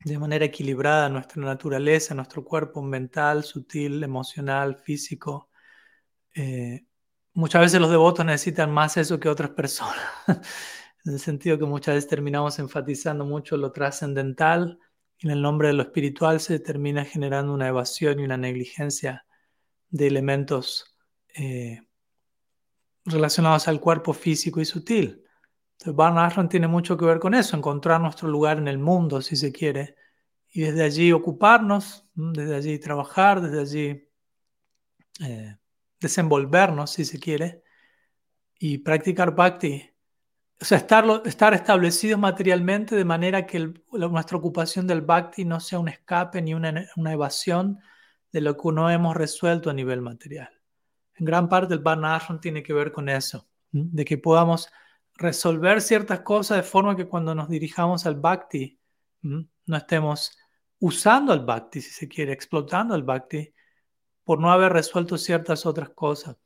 [0.00, 5.48] de manera equilibrada nuestra naturaleza, nuestro cuerpo mental, sutil, emocional, físico.
[6.34, 6.84] Eh,
[7.32, 9.96] muchas veces los devotos necesitan más eso que otras personas.
[11.06, 14.78] en el sentido que muchas veces terminamos enfatizando mucho lo trascendental
[15.20, 19.24] en el nombre de lo espiritual se termina generando una evasión y una negligencia
[19.88, 20.96] de elementos
[21.34, 21.80] eh,
[23.04, 25.22] relacionados al cuerpo físico y sutil.
[25.72, 29.20] Entonces, Varna Ashram tiene mucho que ver con eso, encontrar nuestro lugar en el mundo,
[29.22, 29.96] si se quiere,
[30.52, 34.08] y desde allí ocuparnos, desde allí trabajar, desde allí
[35.20, 35.56] eh,
[36.00, 37.62] desenvolvernos, si se quiere,
[38.58, 39.95] y practicar bhakti
[40.60, 45.78] o sea, estar, estar establecidos materialmente de manera que nuestra ocupación del bhakti no sea
[45.78, 47.78] un escape ni una, una, evasión
[48.32, 50.50] de lo que no hemos resuelto a nivel material.
[51.14, 54.68] En gran parte el Varna tiene que ver con eso, de que podamos
[55.14, 58.78] resolver ciertas cosas de forma que cuando nos dirijamos al bhakti
[59.22, 60.36] no estemos
[60.78, 63.52] usando el bhakti, si se quiere, explotando el bhakti
[64.24, 66.36] por no haber resuelto ciertas otras cosas.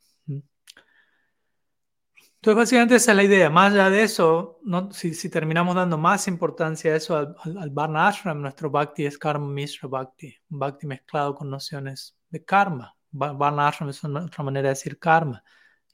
[2.41, 3.51] Entonces, básicamente esa es la idea.
[3.51, 4.59] Más allá de eso,
[4.93, 9.47] si, terminamos dando más importancia a eso, al, al, Varna Ashram, nuestro Bhakti es Karma
[9.47, 12.95] Mishra Bhakti, Bhakti mezclado con nociones de karma.
[13.11, 15.43] Varna Ashram es otra manera de decir karma.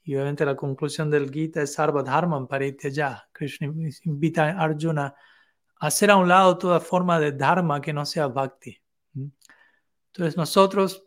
[0.02, 2.48] Y obviamente la conclusión del Gita es Sarva Dharma
[2.90, 3.28] ya.
[3.30, 3.70] Krishna
[4.04, 5.14] invita a Arjuna
[5.78, 8.80] a hacer a un lado toda forma de Dharma que no sea Bhakti.
[9.14, 11.06] Entonces nosotros,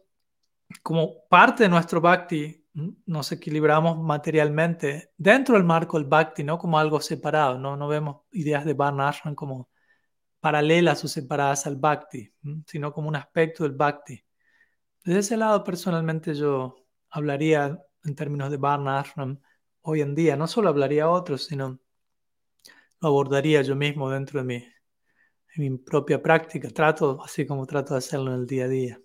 [0.83, 6.79] como parte de nuestro Bhakti, nos equilibramos materialmente dentro del marco del bhakti, no como
[6.79, 9.69] algo separado, no, no vemos ideas de Varna como
[10.39, 12.33] paralelas o separadas al bhakti,
[12.65, 14.23] sino como un aspecto del bhakti.
[15.03, 16.75] Desde ese lado, personalmente, yo
[17.09, 19.03] hablaría en términos de Varna
[19.81, 21.79] hoy en día, no solo hablaría a otros, sino
[23.01, 24.45] lo abordaría yo mismo dentro de
[25.57, 29.01] mi, propia práctica, trato así como trato de hacerlo en el día a día.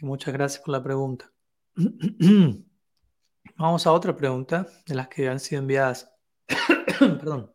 [0.00, 1.35] Muchas gracias por la pregunta.
[3.56, 6.10] Vamos a otra pregunta de las que han sido enviadas
[6.98, 7.52] perdón,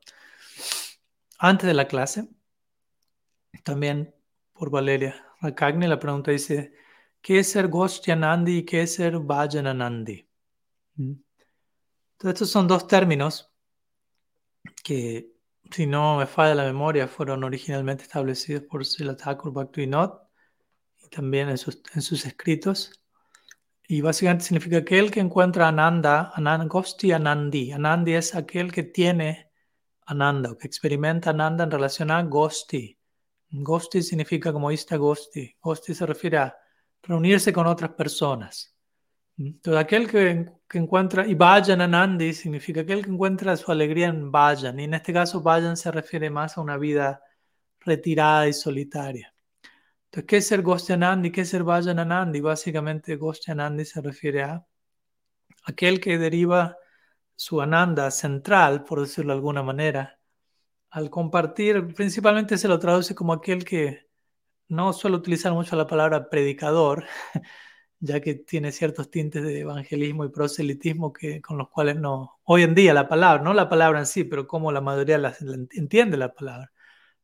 [1.39, 2.29] antes de la clase.
[3.63, 4.13] También
[4.53, 5.87] por Valeria Rakagni.
[5.87, 6.73] La pregunta dice:
[7.21, 10.27] ¿Qué es ser Goshtyanandi y qué es ser Vajananandi?
[10.95, 11.13] ¿Mm?
[12.13, 13.51] Entonces, estos son dos términos
[14.83, 15.33] que,
[15.71, 20.27] si no me falla la memoria, fueron originalmente establecidos por Srila Thakur Bhaktivinoda
[20.99, 23.00] y también en sus escritos.
[23.91, 27.73] Y básicamente significa aquel que encuentra Ananda, Ananda Gosti Anandi.
[27.73, 29.51] Anandi es aquel que tiene
[30.05, 32.97] Ananda, que experimenta Ananda en relación a Gosti.
[33.49, 35.57] Gosti significa como ista Gosti.
[35.61, 36.55] Gosti se refiere a
[37.03, 38.73] reunirse con otras personas.
[39.37, 44.31] Entonces, aquel que, que encuentra, y Vayan Anandi significa aquel que encuentra su alegría en
[44.31, 47.21] Vayan, y en este caso Vayan se refiere más a una vida
[47.81, 49.30] retirada y solitaria.
[50.11, 51.31] Entonces, ¿qué es ser Gostyanandi?
[51.31, 52.41] ¿Qué es ser Vajananandi?
[52.41, 54.65] Básicamente, Gostyanandi se refiere a
[55.63, 56.77] aquel que deriva
[57.35, 60.19] su ananda central, por decirlo de alguna manera,
[60.89, 64.09] al compartir, principalmente se lo traduce como aquel que
[64.67, 67.05] no suele utilizar mucho la palabra predicador,
[68.01, 72.63] ya que tiene ciertos tintes de evangelismo y proselitismo que, con los cuales no, hoy
[72.63, 75.35] en día la palabra, no la palabra en sí, pero como la mayoría la,
[75.73, 76.71] entiende la palabra.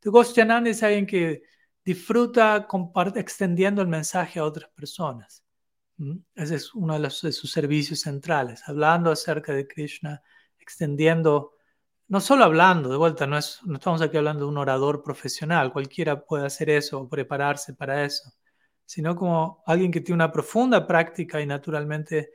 [0.01, 1.43] Entonces, es alguien que
[1.87, 2.67] disfruta
[3.15, 5.45] extendiendo el mensaje a otras personas.
[6.35, 10.21] Ese es uno de, sus servicios centrales, hablando acerca de Krishna,
[10.59, 11.53] extendiendo,
[12.09, 15.71] no solo hablando, de vuelta, no, es, no estamos aquí hablando de un orador profesional,
[15.71, 18.33] cualquiera puede hacer eso o prepararse para eso,
[18.83, 22.31] sino como alguien que tiene una profunda práctica y naturalmente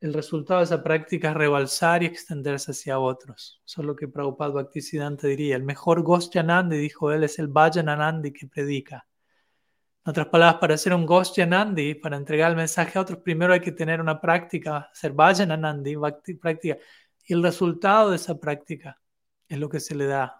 [0.00, 3.60] el resultado de esa práctica es rebalsar y extenderse hacia otros.
[3.66, 5.56] Eso es lo que Prabhupada Bhaktisiddhanta diría.
[5.56, 9.06] El mejor Gostyanandi, dijo él, es el Vajananandi que predica.
[10.04, 13.60] En otras palabras, para ser un Gostyanandi, para entregar el mensaje a otros, primero hay
[13.60, 15.96] que tener una práctica, ser Vajananandi,
[16.40, 16.78] práctica.
[17.26, 18.98] Y el resultado de esa práctica
[19.48, 20.38] es lo que se le da,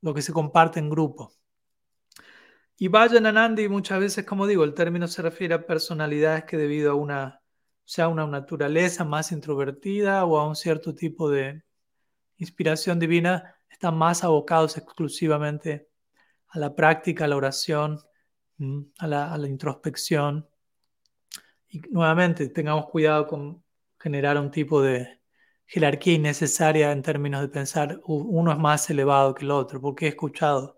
[0.00, 1.34] lo que se comparte en grupo.
[2.78, 6.94] Y Vajananandi, muchas veces, como digo, el término se refiere a personalidades que debido a
[6.94, 7.42] una
[7.86, 11.62] sea una naturaleza más introvertida o a un cierto tipo de
[12.36, 15.88] inspiración divina, están más abocados exclusivamente
[16.48, 18.00] a la práctica, a la oración,
[18.98, 20.48] a la, introspección.
[21.68, 23.62] Y nuevamente, tengamos cuidado con
[24.00, 25.20] generar un tipo de
[25.66, 30.08] jerarquía innecesaria en términos de pensar uno es más elevado que el otro, porque he
[30.08, 30.76] escuchado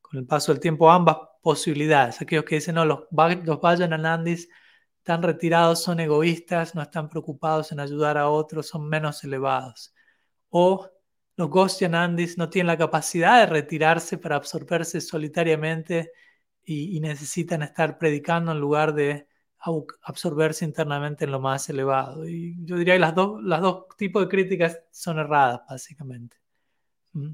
[0.00, 2.20] con el paso del tiempo ambas posibilidades.
[2.20, 3.00] Aquellos que dicen, no, los,
[3.44, 4.48] los Vajananandis
[5.08, 9.94] están retirados, son egoístas, no están preocupados en ayudar a otros, son menos elevados.
[10.50, 10.86] O
[11.34, 16.12] los Gosyanandis no tienen la capacidad de retirarse para absorberse solitariamente
[16.62, 19.26] y, necesitan estar predicando en lugar de
[20.02, 22.28] absorberse internamente en lo más elevado.
[22.28, 26.36] Y yo diría que las dos, dos tipos de críticas son erradas, básicamente.
[27.14, 27.32] ¿Mm?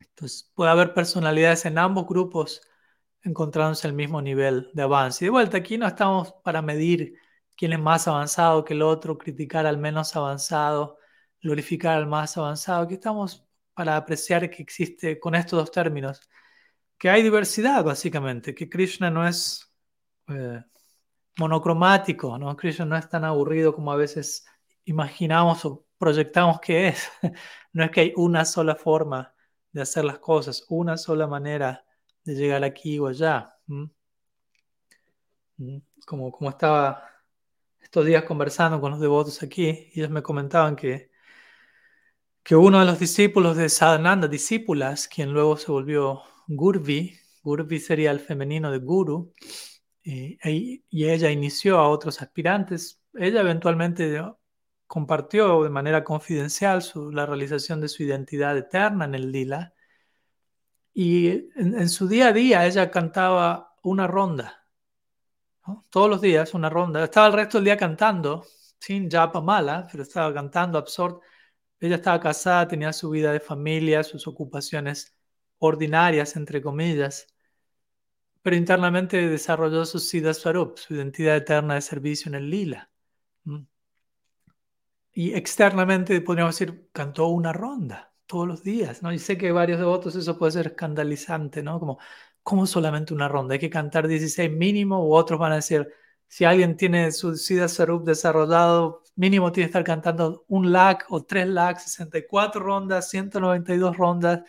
[0.00, 2.60] Entonces, puede haber personalidades en ambos grupos
[3.22, 5.24] encontrándose el mismo nivel de avance.
[5.24, 7.14] Y de vuelta, aquí no estamos para medir
[7.56, 10.98] quién es más avanzado que el otro, criticar al menos avanzado,
[11.42, 12.82] glorificar al más avanzado.
[12.84, 16.20] Aquí estamos para apreciar que existe con estos dos términos,
[16.98, 19.72] que hay diversidad básicamente, que Krishna no es
[20.28, 20.62] eh,
[21.38, 22.56] monocromático, ¿no?
[22.56, 24.44] Krishna no es tan aburrido como a veces
[24.84, 27.08] imaginamos o proyectamos que es.
[27.72, 29.34] no es que hay una sola forma
[29.72, 31.84] de hacer las cosas, una sola manera
[32.28, 33.56] de llegar aquí o allá.
[36.06, 37.02] Como, como estaba
[37.80, 41.10] estos días conversando con los devotos aquí, ellos me comentaban que,
[42.42, 48.10] que uno de los discípulos de Sadhananda, discípulas, quien luego se volvió Gurvi, Gurvi sería
[48.10, 49.32] el femenino de Guru,
[50.02, 53.02] y, y ella inició a otros aspirantes.
[53.14, 54.22] Ella eventualmente
[54.86, 59.74] compartió de manera confidencial su, la realización de su identidad eterna en el lila
[61.00, 64.66] y en, su día a día ella cantaba una ronda,
[65.90, 67.04] todos los días una ronda.
[67.04, 68.44] Estaba el resto del día cantando,
[68.80, 71.20] sin japa mala, pero estaba cantando absurd.
[71.78, 75.16] Ella estaba casada, tenía su vida de familia, sus ocupaciones
[75.58, 77.28] ordinarias, entre comillas,
[78.42, 82.90] pero internamente desarrolló su Siddha Swarup, su identidad eterna de servicio en el lila.
[85.12, 89.12] Y externamente, podríamos decir, cantó una ronda todos los días, ¿no?
[89.12, 91.80] Y sé que varios devotos eso puede ser escandalizante, ¿no?
[91.80, 91.98] Como,
[92.44, 93.54] ¿cómo solamente una ronda?
[93.54, 95.88] Hay que cantar 16 mínimo, u otros van a decir,
[96.28, 101.24] si alguien tiene su Siddha Sarup desarrollado, mínimo tiene que estar cantando un lakh o
[101.24, 104.42] tres lakhs, 64 rondas, 192 rondas,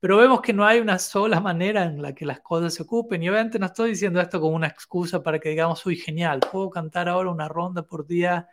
[0.00, 3.22] pero vemos que no hay una sola manera en la que las cosas se ocupen.
[3.22, 6.70] Y obviamente no estoy diciendo esto como una excusa para que digamos, uy, genial, puedo
[6.70, 8.48] cantar ahora una ronda por día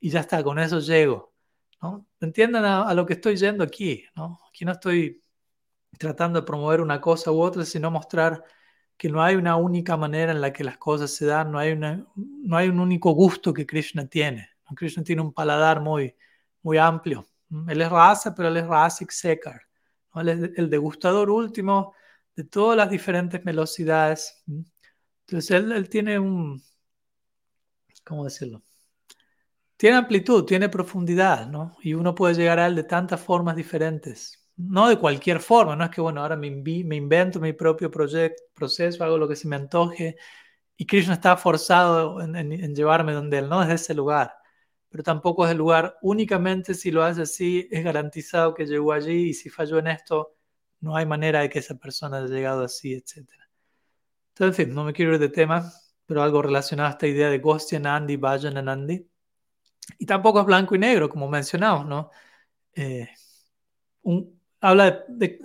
[0.00, 1.33] y ya está, con eso llego.
[2.20, 4.40] Entiendan a, lo que estoy yendo aquí, ¿no?
[4.48, 5.22] Aquí no estoy
[5.98, 8.42] tratando de promover una cosa u otra, sino mostrar
[8.96, 11.72] que no hay una única manera en la que las cosas se dan, no hay,
[11.72, 14.48] una, no hay un único gusto que Krishna tiene.
[14.74, 16.14] Krishna tiene un paladar muy,
[16.62, 17.26] muy amplio.
[17.68, 19.62] Él es raza, pero él es Rasik Sekar.
[20.14, 21.94] Él es el degustador último
[22.34, 24.42] de todas las diferentes velocidades.
[24.46, 26.62] Entonces él tiene un,
[28.04, 28.62] ¿cómo decirlo?
[29.84, 31.76] Tiene amplitud, tiene profundidad, ¿no?
[31.82, 34.48] Y uno puede llegar a él de tantas formas diferentes.
[34.56, 39.04] No de cualquier forma, no es que, bueno, ahora me, me invento mi propio proceso,
[39.04, 40.16] hago lo que se me antoje
[40.78, 44.32] y Krishna está forzado en, llevarme donde él, no desde ese lugar.
[44.88, 45.98] pero tampoco es el lugar.
[46.00, 50.34] Únicamente si lo hace así, es garantizado que llegó allí y si falló en esto,
[50.80, 53.18] no hay manera de que esa persona haya llegado así, etc.
[54.30, 55.70] Entonces, en fin, no me quiero ir de tema,
[56.06, 59.13] pero algo relacionado a esta idea de Gostyanandi, Vajananandi.
[59.98, 62.10] Y tampoco es blanco y negro, como mencionamos, ¿no?
[62.74, 63.08] Eh,
[64.60, 65.40] habla de,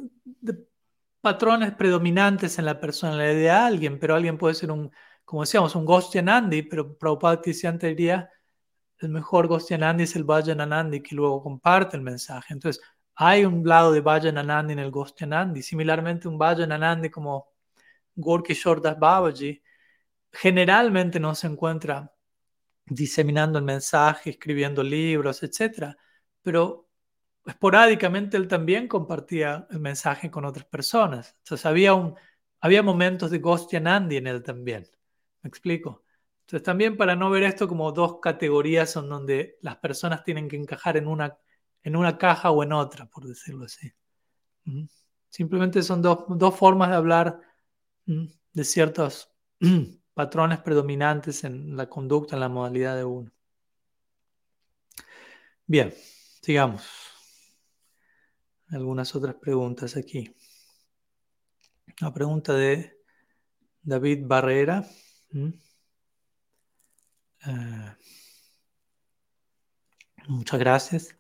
[1.22, 4.92] patrones predominantes en la personalidad de alguien, pero alguien puede ser un,
[5.26, 8.32] como decíamos, un Gostyanandi, pero Prabhupada Tisyanta diría,
[9.00, 12.54] el mejor Gostyanandi es el Vajananandi que luego comparte el mensaje.
[12.54, 12.82] Entonces,
[13.16, 17.50] hay un lado de Vajananandi en el Gostyanandi, similarmente un Vajananandi como
[18.16, 19.62] Gorky Shordas Babaji,
[20.32, 22.14] generalmente no se encuentra
[22.90, 25.96] diseminando el mensaje, escribiendo libros, etc.
[26.42, 26.90] Pero
[27.46, 31.36] esporádicamente él también compartía el mensaje con otras personas.
[31.40, 32.16] Entonces había, un,
[32.60, 34.88] había momentos de Gostyanandi en él también.
[35.42, 36.04] ¿Me explico?
[36.42, 40.56] Entonces también para no ver esto como dos categorías en donde las personas tienen que
[40.58, 41.38] encajar en una,
[41.84, 43.92] en una caja o en otra, por decirlo así.
[45.30, 47.40] Simplemente son dos, dos formas de hablar
[48.06, 49.32] de ciertos
[50.20, 53.32] patrones predominantes en la conducta, en la modalidad de uno.
[55.66, 55.94] Bien,
[56.42, 56.84] sigamos.
[58.68, 60.36] Algunas otras preguntas aquí.
[62.02, 63.00] Una pregunta de
[63.82, 64.86] David Barrera.
[67.48, 67.96] Eh,
[70.28, 71.16] muchas gracias.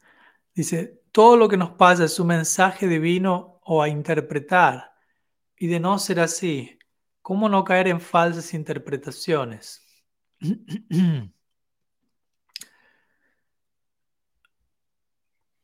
[0.53, 4.91] Dice, todo lo que nos pasa es un mensaje divino o a interpretar.
[5.55, 6.78] Y de no ser así,
[7.29, 9.85] ¿Cómo no caer en falsas interpretaciones?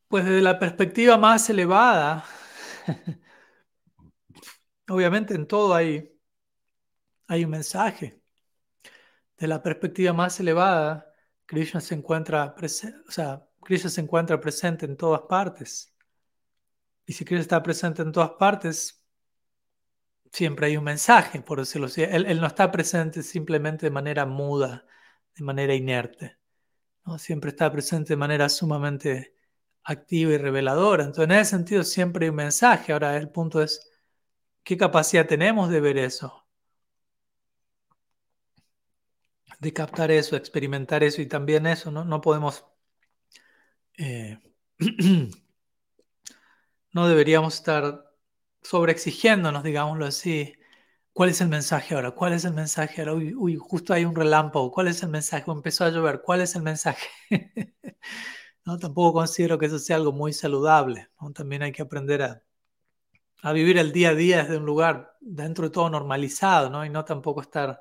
[0.07, 2.24] Pues desde la perspectiva más elevada,
[4.89, 6.16] obviamente en todo hay,
[7.28, 8.22] hay un mensaje.
[9.38, 11.11] De la perspectiva más elevada,
[11.45, 15.95] Krishna se encuentra presente, o sea, Krishna se encuentra presente en todas partes.
[17.07, 19.05] Y si Krishna está presente en todas partes,
[20.36, 22.04] siempre hay un mensaje, por decirlo así.
[22.04, 24.86] Él, no está presente simplemente de manera muda,
[25.36, 26.38] de manera inerte.
[27.06, 27.18] ¿no?
[27.20, 29.36] Siempre está presente de manera sumamente
[29.84, 31.06] activa y reveladora.
[31.06, 32.94] Entonces, en ese sentido, siempre hay un mensaje.
[32.94, 33.90] Ahora, el punto es,
[34.64, 36.46] ¿qué capacidad tenemos de ver eso?
[39.60, 42.04] De captar eso, experimentar eso y también eso, ¿no?
[42.06, 42.66] No podemos...
[43.98, 44.38] Eh,
[46.92, 48.05] no deberíamos estar
[48.66, 50.55] sobreexigiéndonos, digámoslo así.
[51.13, 52.11] ¿Cuál es el mensaje ahora?
[52.11, 53.13] ¿Cuál es el mensaje ahora?
[53.13, 54.72] Uy, justo hay un relámpago.
[54.72, 55.49] ¿Cuál es el mensaje?
[55.51, 56.22] empezó a llover.
[56.22, 57.07] ¿Cuál es el mensaje?
[58.66, 61.09] no, tampoco considero que eso sea algo muy saludable.
[61.34, 62.43] También hay que aprender a,
[63.43, 66.86] a, vivir el día a día desde un lugar dentro de todo normalizado, ¿no?
[66.86, 67.80] Y no tampoco estar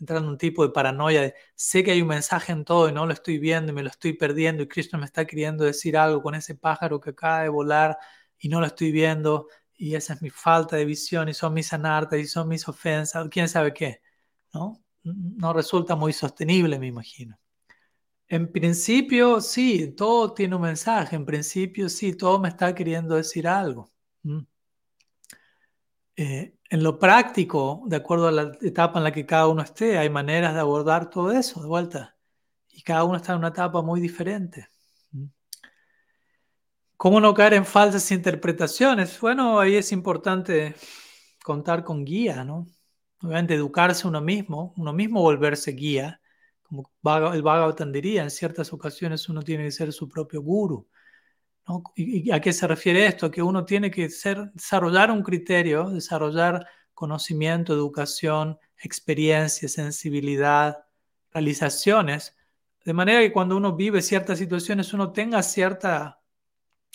[0.00, 2.92] entrando en un tipo de paranoia de sé que hay un mensaje en todo y
[2.92, 5.96] no lo estoy viendo y me lo estoy perdiendo y Krishna me está queriendo decir
[5.96, 7.98] algo con ese pájaro que acaba de volar
[8.38, 9.48] y no lo estoy viendo
[9.80, 13.26] y esa es mi falta de visión y son mis anartas y son mis ofensas,
[13.30, 14.02] quién sabe qué,
[14.52, 14.84] ¿no?
[15.02, 17.38] No resulta muy sostenible, me imagino.
[18.28, 23.48] En principio, sí, todo tiene un mensaje, en principio, sí, todo me está queriendo decir
[23.48, 23.90] algo.
[26.16, 29.96] Eh, en lo práctico, de acuerdo a la etapa en la que cada uno esté,
[29.98, 32.18] hay maneras de abordar todo eso de vuelta.
[32.68, 34.68] Y cada uno está en una etapa muy diferente.
[37.00, 39.18] ¿Cómo no caer en falsas interpretaciones?
[39.20, 40.74] Bueno, ahí es importante
[41.42, 42.66] contar con guía, ¿no?
[43.22, 46.20] Obviamente educarse uno mismo, uno mismo volverse guía,
[46.60, 46.92] como
[47.32, 50.90] el Bhagavatam diría, en ciertas ocasiones uno tiene que ser su propio guru.
[51.66, 51.82] ¿no?
[51.96, 53.30] ¿Y, a qué se refiere esto?
[53.30, 60.84] Que uno tiene que desarrollar un criterio, desarrollar conocimiento, educación, experiencia, sensibilidad,
[61.30, 62.36] realizaciones,
[62.84, 66.19] de manera que cuando uno vive ciertas situaciones uno tenga cierta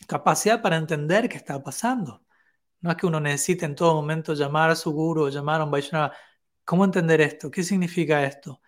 [0.07, 2.23] capacidad para entender qué está pasando.
[2.81, 5.71] No es que uno necesite en todo momento llamar a su guru llamar a un
[5.71, 6.13] Vaishnava.
[6.63, 7.51] ¿Cómo entender esto?
[7.51, 8.61] ¿Qué significa esto?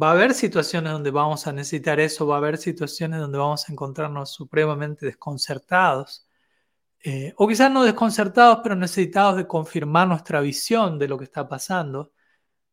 [0.00, 3.68] Va a haber situaciones donde vamos a necesitar eso, va a haber situaciones donde vamos
[3.68, 6.28] a encontrarnos supremamente desconcertados.
[7.00, 11.48] Eh, o quizás no desconcertados, pero necesitados de confirmar nuestra visión de lo que está
[11.48, 12.12] pasando.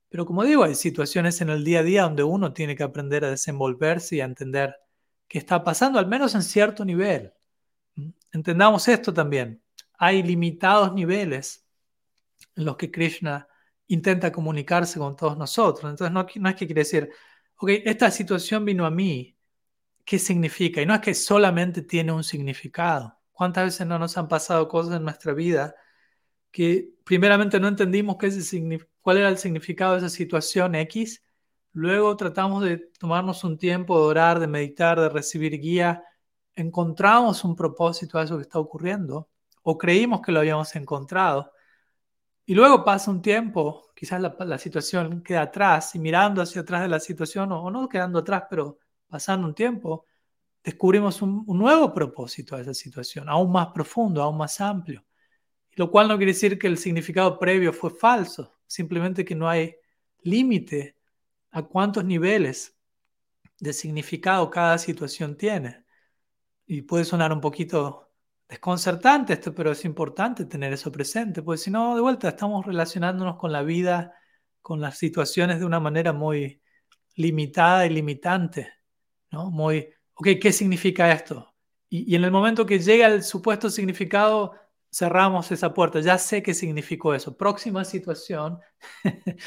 [0.10, 3.26] Pero como digo, hay situaciones en el día a día donde uno tiene que aprender
[3.26, 4.76] a desenvolverse y a entender
[5.28, 7.34] qué está pasando, al menos en cierto nivel.
[8.32, 9.62] Entendamos esto también.
[9.98, 11.66] Hay limitados niveles
[12.56, 13.48] en los que Krishna
[13.88, 15.92] intenta comunicarse con todos nosotros.
[15.92, 17.10] Entonces no, no es que quiere decir,
[17.58, 19.38] ok, esta situación vino a mí,
[20.06, 20.82] ¿qué significa?
[20.82, 23.20] Y no es que solamente tiene un significado.
[23.32, 25.76] ¿Cuántas veces no nos han pasado cosas en nuestra vida
[26.52, 28.30] que primeramente no entendimos qué
[29.02, 31.24] cuál era el significado de esa situación X
[31.74, 36.04] luego tratamos de tomarnos un tiempo de orar, de meditar, de recibir guía,
[36.56, 39.30] encontramos un propósito a eso que está ocurriendo,
[39.64, 41.52] o creímos que lo habíamos encontrado,
[42.46, 46.90] y luego pasa un tiempo, quizás la, situación queda atrás, y mirando hacia atrás de
[46.90, 50.06] la situación, o, no quedando atrás, pero pasando un tiempo,
[50.64, 55.06] descubrimos un, nuevo propósito a esa situación, aún más profundo, aún más amplio.
[55.76, 59.76] Lo cual no quiere decir que el significado previo fue falso, simplemente que no hay
[60.24, 60.98] límite
[61.52, 62.78] a cuántos niveles
[63.60, 65.81] de significado cada situación tiene.
[66.66, 68.12] Y puede sonar un poquito
[68.48, 73.38] desconcertante esto, pero es importante tener eso presente, porque si no, de vuelta, estamos relacionándonos
[73.38, 74.14] con la vida,
[74.62, 76.62] con las situaciones de una manera muy
[77.16, 78.70] limitada y limitante,
[79.32, 79.50] ¿no?
[79.52, 81.56] Muy, ok, ¿qué significa esto?
[81.90, 84.54] Y, en el momento que llega el supuesto significado,
[84.92, 87.38] cerramos esa puerta, ya sé qué significó eso.
[87.38, 88.60] Próxima situación,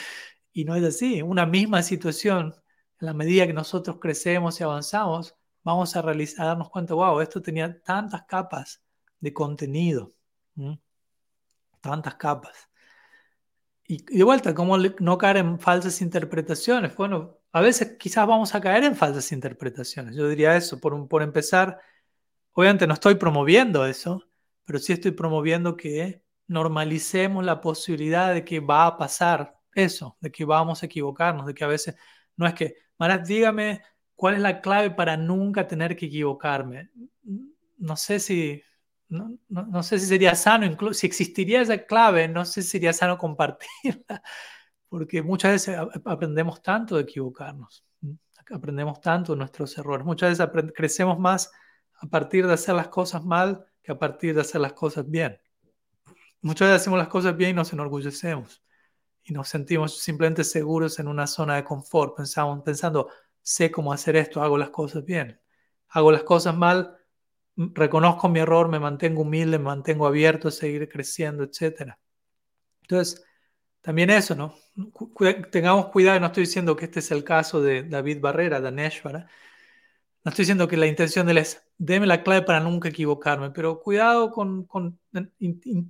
[0.53, 2.55] y no es así, una misma situación,
[3.01, 7.21] en la medida que nosotros crecemos y avanzamos, vamos a, realizar, a darnos cuenta, wow,
[7.21, 8.83] esto tenía tantas capas
[9.19, 10.15] de contenido.
[11.81, 12.71] Tantas capas.
[13.87, 16.95] Y, de vuelta, ¿cómo no caer en falsas interpretaciones?
[16.95, 20.15] Bueno, a veces quizás vamos a caer en falsas interpretaciones.
[20.15, 21.81] Yo diría eso, por, por empezar,
[22.53, 24.23] obviamente no estoy promoviendo eso,
[24.65, 30.31] pero sí estoy promoviendo que normalicemos la posibilidad de que va a pasar eso, de
[30.31, 31.97] que vamos a equivocarnos, de que a veces
[32.37, 33.83] no es que, Maras, dígame
[34.17, 36.91] cuál es la clave para nunca tener que equivocarme.
[37.77, 38.63] No sé si
[39.09, 42.93] no, no, sé si sería sano, incluso si existiría esa clave, no sé si sería
[42.93, 44.23] sano compartirla,
[44.89, 47.85] porque muchas veces aprendemos tanto de equivocarnos,
[48.51, 51.51] aprendemos tanto de nuestros errores, muchas veces crecemos más
[52.01, 55.39] a partir de hacer las cosas mal que a partir de hacer las cosas bien.
[56.41, 58.63] Muchas veces hacemos las cosas bien y nos enorgullecemos
[59.23, 63.09] y nos sentimos simplemente seguros en una zona de confort, pensamos, pensando,
[63.45, 65.41] sé cómo hacer esto, hago las cosas bien.
[65.91, 66.97] Hago las cosas mal,
[67.57, 71.97] reconozco mi error, me mantengo humilde, me mantengo abierto a seguir creciendo, etc.
[72.83, 73.25] Entonces,
[73.81, 74.57] también eso, ¿no?
[75.53, 79.29] tengamos cuidado, no estoy diciendo que este es el caso de David Barrera, Daneshvara.
[80.25, 83.51] No estoy diciendo que la intención de él es, déme la clave para nunca equivocarme,
[83.51, 84.67] pero cuidado con,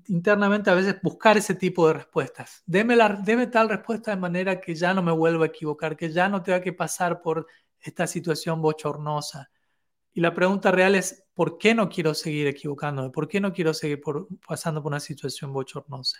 [0.08, 2.64] internamente a veces buscar ese tipo de respuestas.
[2.66, 6.10] Deme, la, deme tal respuesta de manera que ya no me vuelva a equivocar, que
[6.10, 7.46] ya no tenga que pasar por
[7.78, 9.50] esta situación bochornosa.
[10.12, 13.10] Y la pregunta real es, ¿por qué no quiero seguir equivocándome?
[13.10, 14.00] ¿Por qué no quiero seguir
[14.48, 16.18] pasando por una situación bochornosa?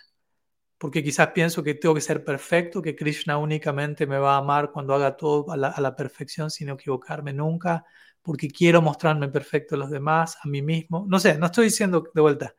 [0.77, 4.71] Porque quizás pienso que tengo que ser perfecto, que Krishna únicamente me va a amar
[4.71, 7.85] cuando haga todo a la, perfección sin equivocarme nunca,
[8.21, 11.05] porque quiero mostrarme perfecto a los demás, a mí mismo.
[11.07, 12.55] No sé, no estoy diciendo de vuelta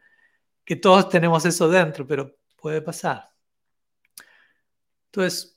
[0.65, 3.31] que todos tenemos eso dentro, pero puede pasar.
[5.07, 5.57] Entonces,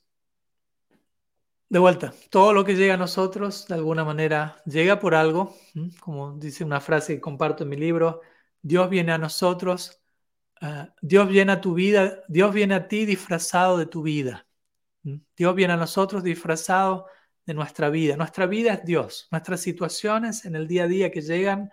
[1.69, 5.55] de vuelta, todo lo que llega a nosotros de alguna manera llega por algo,
[5.99, 8.21] como dice una frase que comparto en mi libro,
[8.61, 9.98] Dios viene a nosotros,
[10.61, 14.45] ah, Dios viene a tu vida, Dios viene a ti disfrazado de tu vida.
[15.35, 17.07] Dios viene a nosotros disfrazado
[17.45, 18.15] de nuestra vida.
[18.17, 19.27] Nuestra vida es Dios.
[19.31, 21.71] Nuestras situaciones en el día a día que llegan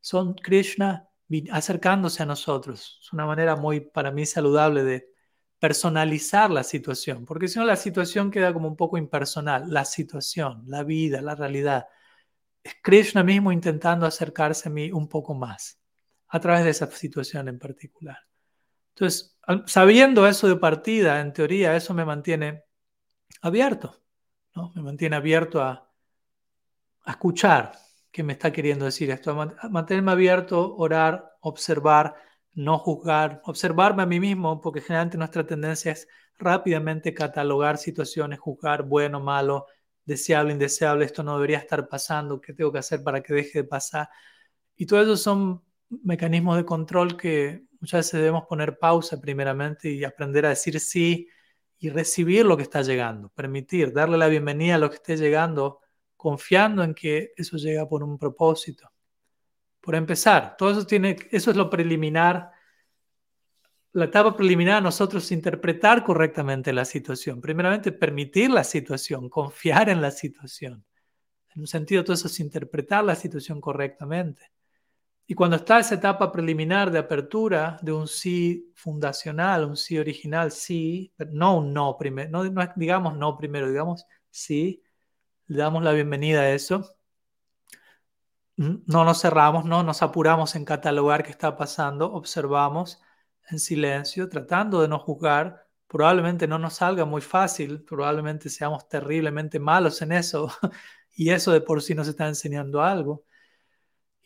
[0.00, 1.08] son Krishna
[1.50, 3.00] acercándose a nosotros.
[3.02, 5.08] Es una manera muy para mí saludable de
[5.58, 10.62] personalizar la situación, porque si no la situación queda como un poco impersonal, la situación,
[10.66, 11.88] la vida, la realidad.
[12.62, 15.80] Es Krishna mismo intentando acercarse a mí un poco más
[16.36, 18.18] a través de esa situación en particular.
[18.94, 22.64] Entonces, sabiendo eso de partida, en teoría, eso me mantiene
[23.42, 24.02] abierto,
[24.54, 24.72] ¿no?
[24.74, 25.82] Me mantiene abierto a,
[27.06, 27.72] escuchar
[28.10, 29.32] qué me está queriendo decir esto,
[29.70, 32.16] mantenerme abierto, orar, observar,
[32.52, 38.82] no juzgar, observarme a mí mismo, porque generalmente nuestra tendencia es rápidamente catalogar situaciones, juzgar
[38.82, 39.66] bueno, malo,
[40.04, 43.68] deseable, indeseable, esto no debería estar pasando, qué tengo que hacer para que deje de
[43.68, 44.08] pasar.
[44.76, 45.65] Y todo eso son
[46.04, 51.28] mecanismos de control que muchas veces debemos poner pausa primeramente y aprender a decir sí
[51.78, 55.80] y recibir lo que está llegando, permitir, darle la bienvenida a lo que esté llegando,
[56.16, 58.90] confiando en que eso llega por un propósito
[59.86, 60.56] por empezar.
[60.56, 62.50] Todo eso tiene, eso es lo preliminar.
[63.92, 67.40] La etapa preliminar, nosotros interpretar correctamente la situación.
[67.40, 70.84] Primeramente, permitir la situación, confiar en la situación.
[71.54, 74.50] En un sentido, todo eso es interpretar la situación correctamente.
[75.26, 80.52] Y cuando está esa etapa preliminar de apertura de un sí fundacional, un sí original,
[80.52, 84.82] sí, no un no primero, no, no digamos no primero, digamos sí,
[85.48, 86.96] le damos la bienvenida a eso
[88.56, 93.02] no nos cerramos, no nos apuramos en catalogar qué está pasando, observamos
[93.50, 99.58] en silencio, tratando de no juzgar, probablemente no nos salga muy fácil, probablemente seamos terriblemente
[99.60, 100.50] malos en eso
[101.14, 103.24] y eso de por sí nos está enseñando algo.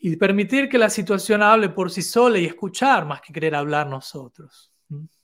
[0.03, 3.87] Y permitir que la situación hable por sí sola y escuchar más que querer hablar
[3.87, 4.73] nosotros.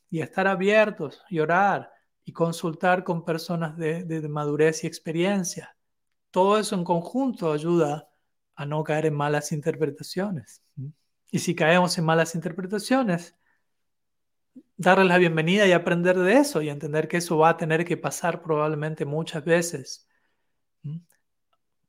[0.10, 1.92] Y estar abiertos y orar
[2.24, 5.76] y consultar con personas de, madurez y experiencia.
[6.30, 8.08] Todo eso en conjunto ayuda
[8.54, 10.62] a no caer en malas interpretaciones.
[11.32, 13.36] Y si caemos en malas interpretaciones,
[14.76, 17.98] darles la bienvenida y aprender de eso y entender que eso va a tener que
[17.98, 20.07] pasar probablemente muchas veces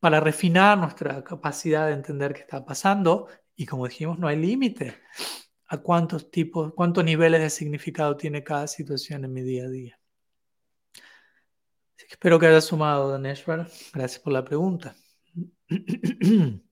[0.01, 4.97] para refinar nuestra capacidad de entender qué está pasando y como dijimos, no hay límite
[5.67, 9.99] a cuántos tipos, cuántos niveles de significado tiene cada situación en mi día a día.
[12.09, 13.69] espero que haya sumado, Daneshwar.
[13.93, 14.95] Gracias por la pregunta.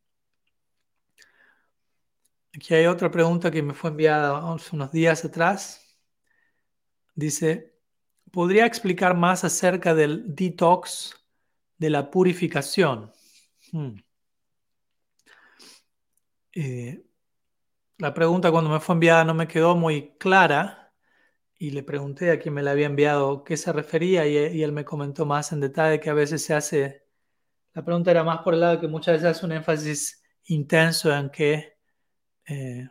[2.55, 6.01] Aquí hay otra pregunta que me fue enviada unos días atrás.
[7.14, 7.74] Dice,
[8.31, 11.26] ¿podría explicar más acerca del detox
[11.79, 13.12] de la purificación?
[13.72, 13.97] Hmm.
[16.53, 17.05] Eh,
[17.99, 20.93] la pregunta cuando me fue enviada no me quedó muy clara
[21.59, 24.85] y le pregunté a quien me la había enviado qué se refería y, él me
[24.85, 27.07] comentó más en detalle que a veces se hace,
[27.72, 31.31] la pregunta era más por el lado que muchas veces hace un énfasis intenso en
[31.31, 31.79] que,
[32.47, 32.89] eh,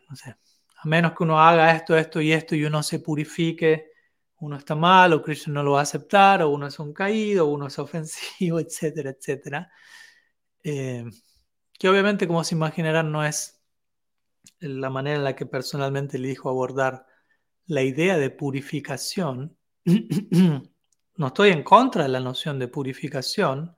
[0.77, 3.91] a menos que uno haga esto, esto y esto y uno se purifique,
[4.39, 7.47] uno está mal o Krishna no lo va a aceptar, o uno es un caído,
[7.47, 9.71] o uno es ofensivo, etcétera, etcétera.
[10.63, 11.05] Eh,
[11.77, 13.61] que obviamente, como se imaginarán, no es
[14.59, 17.05] la manera en la que personalmente elijo abordar
[17.67, 19.57] la idea de purificación.
[19.85, 23.75] no estoy en contra de la noción de purificación,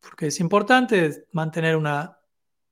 [0.00, 2.18] porque es importante mantener una,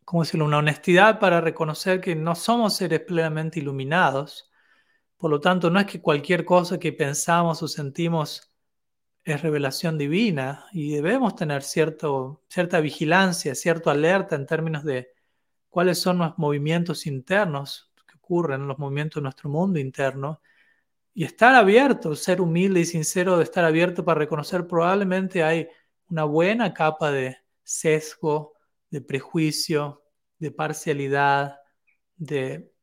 [0.05, 0.47] ¿cómo decirlo?
[0.47, 4.51] una honestidad para reconocer que no somos seres plenamente iluminados
[5.25, 8.53] por lo tanto, no es que cualquier cosa que pensamos o sentimos
[9.25, 15.15] es revelación divina y debemos tener cierto, cierta vigilancia, cierta alerta en términos de
[15.71, 20.43] cuáles son los movimientos internos que ocurren, los movimientos de nuestro mundo interno,
[21.15, 25.69] y estar abierto, ser humilde y sincero de estar abierto para reconocer probablemente hay
[26.11, 28.59] una buena capa de sesgo,
[28.91, 30.05] de prejuicio,
[30.39, 31.61] de parcialidad,
[32.15, 32.74] de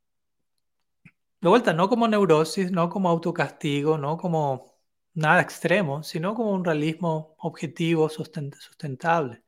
[1.42, 4.78] de vuelta, no como neurosis, no como autocastigo, no como
[5.14, 9.44] nada extremo, sino como un realismo objetivo, sustentable.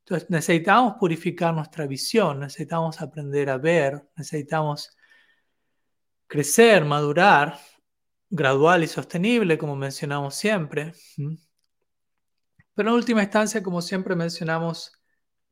[0.00, 4.96] Entonces necesitamos purificar nuestra visión, necesitamos aprender a ver, necesitamos
[6.28, 7.58] crecer, madurar,
[8.30, 10.92] gradual y sostenible, como mencionamos siempre.
[12.74, 14.95] Pero en última instancia, como siempre mencionamos,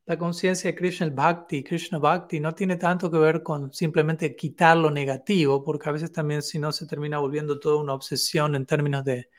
[0.07, 4.77] la conciencia de Krishna, Bhakti, Krishna Bhakti, no tiene tanto que ver con simplemente quitar
[4.77, 8.65] lo negativo, porque a veces también si no se termina volviendo toda una obsesión en
[8.65, 9.29] términos de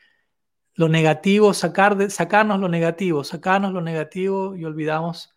[0.75, 5.33] lo negativo, sacarnos lo negativo, sacarnos lo negativo y olvidamos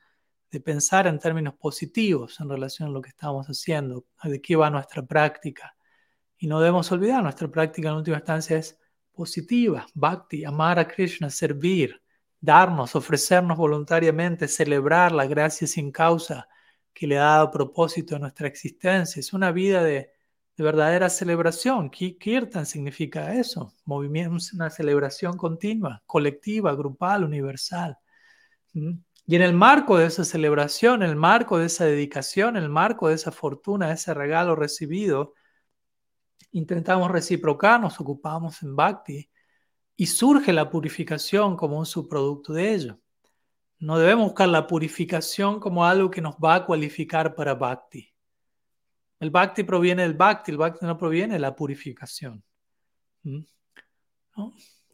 [0.50, 4.68] de pensar en términos positivos en relación a lo que estamos haciendo, de qué va
[4.68, 5.76] nuestra práctica.
[6.38, 8.78] Y no debemos olvidar, nuestra práctica en última instancia es
[9.12, 11.99] positiva, bhakti, amar a Krishna, servir,
[12.40, 16.48] darnos, ofrecernos voluntariamente, celebrar la gracia sin causa
[16.92, 19.20] que le ha dado propósito a nuestra existencia.
[19.20, 20.12] Es una vida de,
[20.56, 21.88] verdadera celebración.
[21.88, 27.98] Kirtan significa eso, movimiento, una celebración continua, colectiva, grupal, universal.
[28.74, 28.98] ¿Mm?
[29.26, 32.68] Y en el marco de esa celebración, en el marco de esa dedicación, en el
[32.68, 35.34] marco de esa fortuna, ese regalo recibido,
[36.52, 39.29] intentamos reciprocar, nos ocupamos en bhakti
[40.00, 42.98] y surge la purificación como un subproducto de ello.
[43.80, 48.10] No debemos buscar la purificación como algo que nos va a cualificar para bhakti.
[49.18, 52.42] El bhakti proviene del bhakti, el bhakti no proviene de la purificación.
[53.22, 53.44] El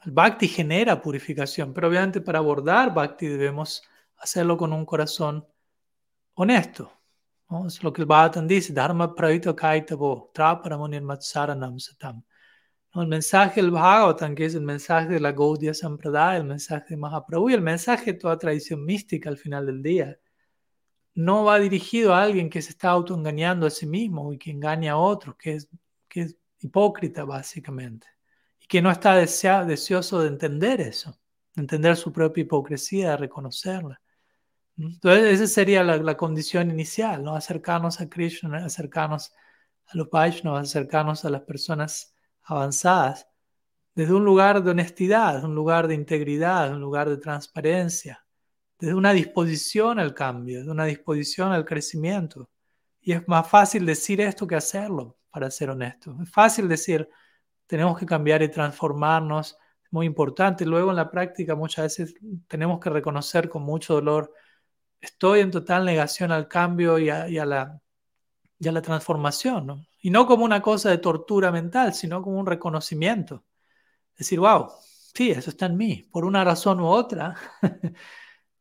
[0.06, 3.84] bhakti genera purificación, pero obviamente para abordar bhakti debemos
[4.16, 5.46] hacerlo con un corazón
[6.34, 6.90] honesto.
[7.64, 12.24] Es lo que el Bhagavatam dice, Dharma pravito kaitavo, traparamuni satam.
[13.02, 16.96] El mensaje del Bhagavatam, que es el mensaje de la Gaudiya Sampradaya, el mensaje de
[16.96, 20.18] Mahaprabhu y el mensaje de toda tradición mística al final del día,
[21.14, 24.92] no va dirigido a alguien que se está autoengañando a sí mismo y que engaña
[24.92, 25.68] a otros, que es,
[26.08, 28.06] que es hipócrita básicamente,
[28.60, 31.18] y que no está deseoso de entender eso,
[31.54, 34.00] de entender su propia hipocresía, reconocerla.
[34.78, 37.34] Entonces, esa sería la, la, condición inicial, ¿no?
[37.34, 39.32] Acercarnos a Krishna, acercarnos
[39.86, 42.15] a los Vaishnavas, acercarnos a las personas
[42.46, 43.28] avanzadas,
[43.94, 48.24] desde un lugar de honestidad, un lugar de integridad, un lugar de transparencia,
[48.78, 52.50] desde una disposición al cambio, de una disposición al crecimiento.
[53.00, 56.16] Y es más fácil decir esto que hacerlo, para ser honesto.
[56.22, 57.08] Es fácil decir,
[57.66, 60.64] tenemos que cambiar y transformarnos, es muy importante.
[60.64, 62.14] Luego en la práctica muchas veces
[62.48, 64.32] tenemos que reconocer con mucho dolor,
[65.00, 67.80] estoy en total negación al cambio y a, la,
[68.58, 69.86] y la transformación, ¿no?
[70.00, 73.44] Y no como una cosa de tortura mental, sino como un reconocimiento.
[74.16, 74.68] Decir, wow,
[75.14, 77.34] sí, eso está en mí, por una razón u otra.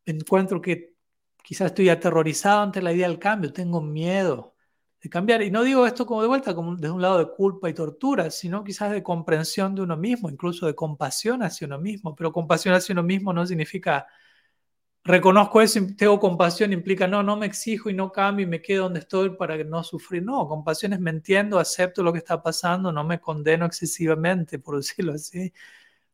[0.05, 0.95] encuentro que
[1.43, 4.55] quizás estoy aterrorizado ante la idea del cambio, tengo miedo
[5.01, 5.41] de cambiar.
[5.43, 8.31] Y no digo esto como de vuelta, como desde un lado de culpa y tortura,
[8.31, 12.15] sino quizás de comprensión de uno mismo, incluso de compasión hacia uno mismo.
[12.15, 14.07] Pero compasión hacia uno mismo no significa
[15.05, 18.61] reconozco eso y tengo compasión, implica no, no me exijo y no cambio y me
[18.61, 20.23] quedo donde estoy para no sufrir.
[20.23, 24.77] No, compasión es me entiendo, acepto lo que está pasando, no me condeno excesivamente, por
[24.77, 25.53] decirlo así,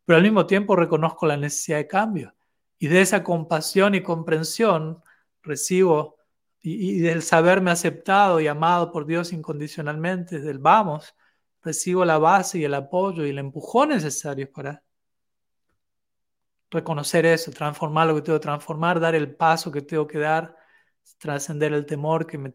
[0.05, 2.35] pero al mismo tiempo reconozco la necesidad de cambio.
[2.79, 5.01] Y de esa compasión y comprensión
[5.43, 6.17] recibo,
[6.61, 11.15] y, del saberme aceptado y amado por Dios incondicionalmente, del vamos,
[11.63, 14.83] recibo la base y el apoyo y el empujón necesarios para
[16.71, 20.55] reconocer eso, transformar lo que tengo que transformar, dar el paso que tengo que dar,
[21.17, 22.53] trascender el temor que me,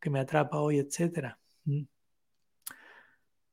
[0.00, 1.36] que me, atrapa hoy, etc.
[1.64, 1.82] Mm.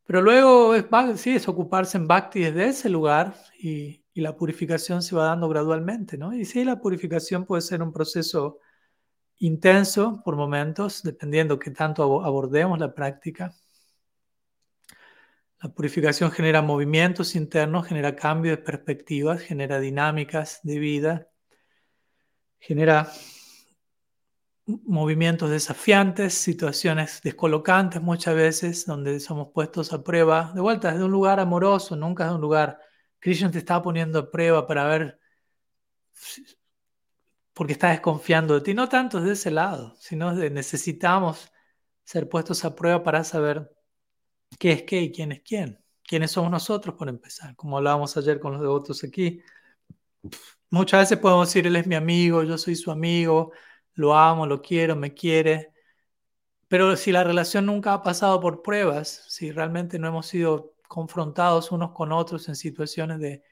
[0.05, 0.85] Pero luego es,
[1.19, 5.49] sí, es ocuparse en Bhakti desde ese lugar y, y la purificación se va dando
[5.49, 6.33] gradualmente, ¿no?
[6.33, 8.59] Y sí, la purificación puede ser un proceso
[9.39, 13.53] intenso por momentos, dependiendo qué tanto abordemos la práctica.
[15.59, 21.27] La purificación genera movimientos internos, genera cambios de perspectivas, genera dinámicas de vida,
[22.59, 23.11] genera
[24.67, 31.11] movimientos desafiantes, situaciones descolocantes muchas veces, donde somos puestos a prueba, de vuelta desde un
[31.11, 32.79] lugar amoroso, nunca desde un lugar
[33.19, 35.19] Krishna te está poniendo a prueba para ver
[37.53, 41.51] porque está desconfiando de ti, no tanto de ese lado, sino de necesitamos
[42.03, 43.71] ser puestos a prueba para saber
[44.59, 45.79] qué es qué y quién es quién.
[46.03, 47.55] ¿Quiénes somos nosotros, por empezar?
[47.55, 49.41] Como hablábamos ayer con los devotos aquí.
[50.69, 53.51] Muchas veces podemos decir, él es mi amigo, yo soy su amigo,
[53.93, 55.73] lo amo, lo quiero, me quiere.
[56.67, 61.71] Pero si la relación nunca ha pasado por pruebas, si realmente no hemos sido confrontados
[61.71, 63.43] unos con otros en situaciones de,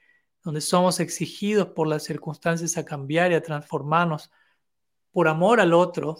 [0.42, 4.30] donde somos exigidos por las circunstancias a cambiar y a transformarnos
[5.12, 6.18] por amor al otro,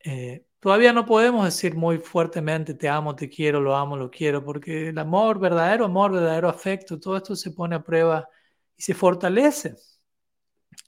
[0.00, 4.44] eh, todavía no podemos decir muy fuertemente te amo, te quiero, lo amo, lo quiero,
[4.44, 8.28] porque el amor, verdadero amor, verdadero afecto, todo esto se pone a prueba
[8.76, 9.76] y se fortalece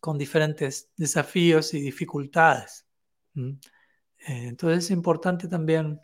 [0.01, 2.87] con diferentes desafíos y dificultades.
[3.35, 3.59] Eh,
[4.19, 6.01] entonces es importante también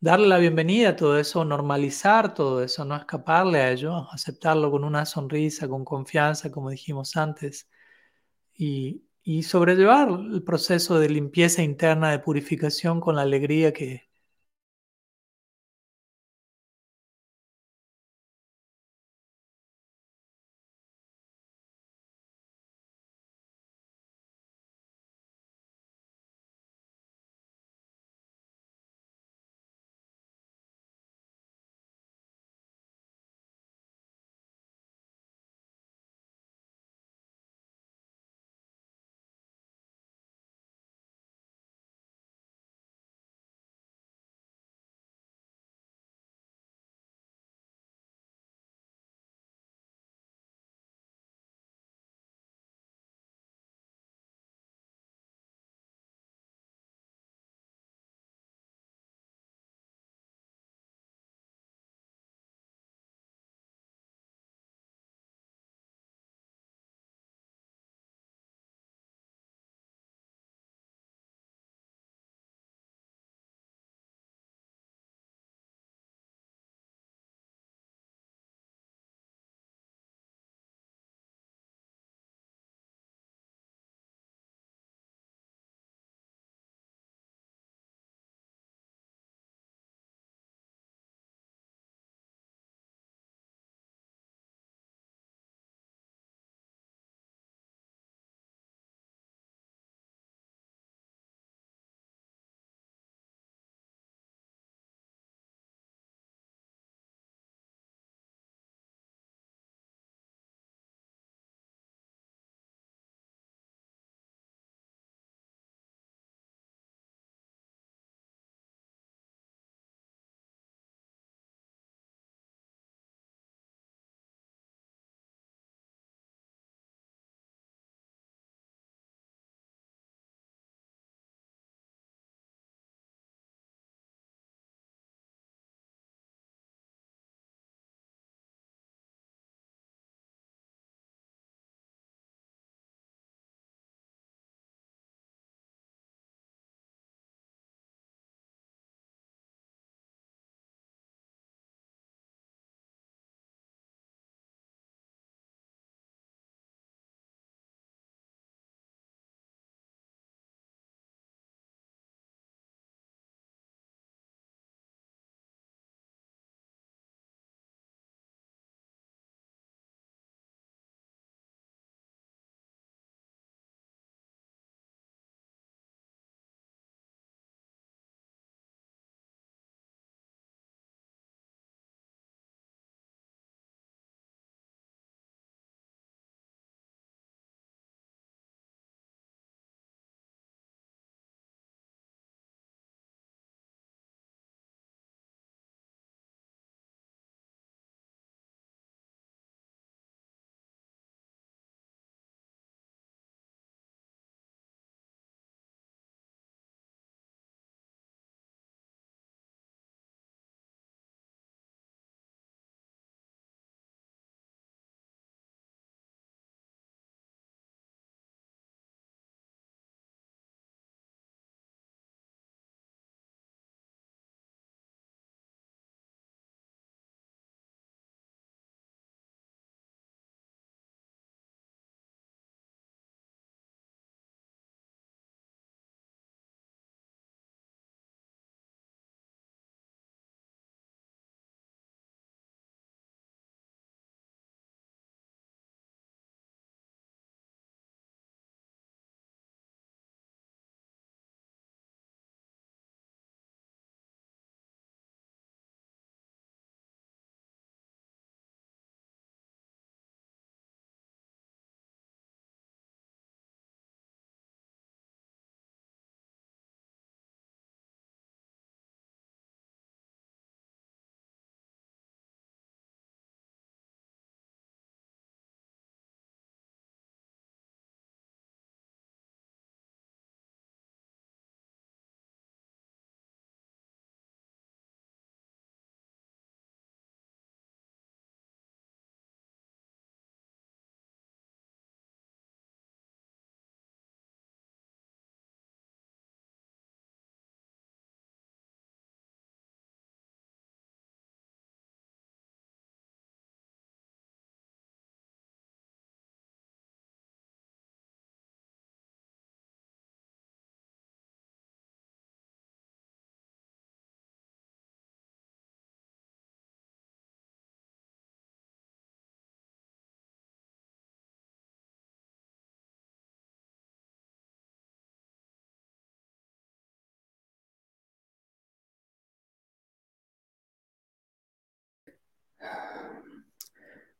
[0.00, 4.84] darle la bienvenida a todo eso, normalizar todo eso, no escaparle a ello, aceptarlo con
[4.84, 7.68] una sonrisa, con confianza, como dijimos antes,
[8.54, 14.05] y, y sobrellevar el proceso de limpieza interna, de purificación con la alegría que,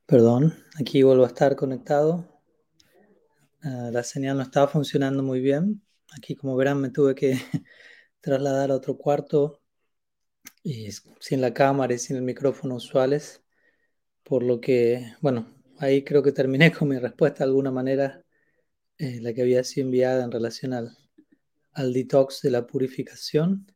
[0.06, 2.24] Perdón, aquí vuelvo a estar conectado.
[3.64, 5.82] Uh, la señal no estaba funcionando muy bien.
[6.16, 7.36] Aquí, como verán, me tuve que
[8.20, 9.60] trasladar a otro cuarto
[10.62, 13.42] y sin la cámara y sin el micrófono usuales.
[14.22, 15.48] Por lo que, bueno,
[15.78, 18.24] ahí creo que terminé con mi respuesta de alguna manera,
[18.98, 20.96] eh, la que había sido enviada en relación al,
[21.72, 23.72] al detox de la purificación.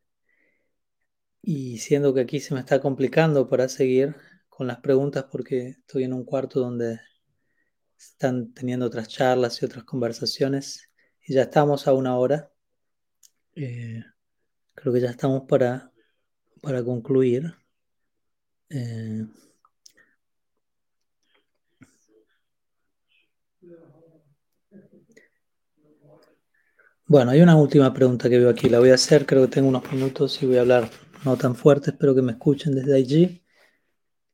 [1.41, 4.15] Y siendo que aquí se me está complicando para seguir
[4.61, 6.99] con las preguntas porque estoy en un cuarto donde
[7.97, 10.87] están teniendo otras charlas y otras conversaciones
[11.25, 12.51] y ya estamos a una hora.
[13.55, 14.03] Eh,
[14.75, 15.91] creo que ya estamos para,
[16.61, 17.51] para concluir.
[18.69, 19.25] Eh,
[27.07, 29.69] bueno, hay una última pregunta que veo aquí, la voy a hacer, creo que tengo
[29.69, 30.87] unos minutos y voy a hablar
[31.25, 33.40] no tan fuerte, espero que me escuchen desde allí.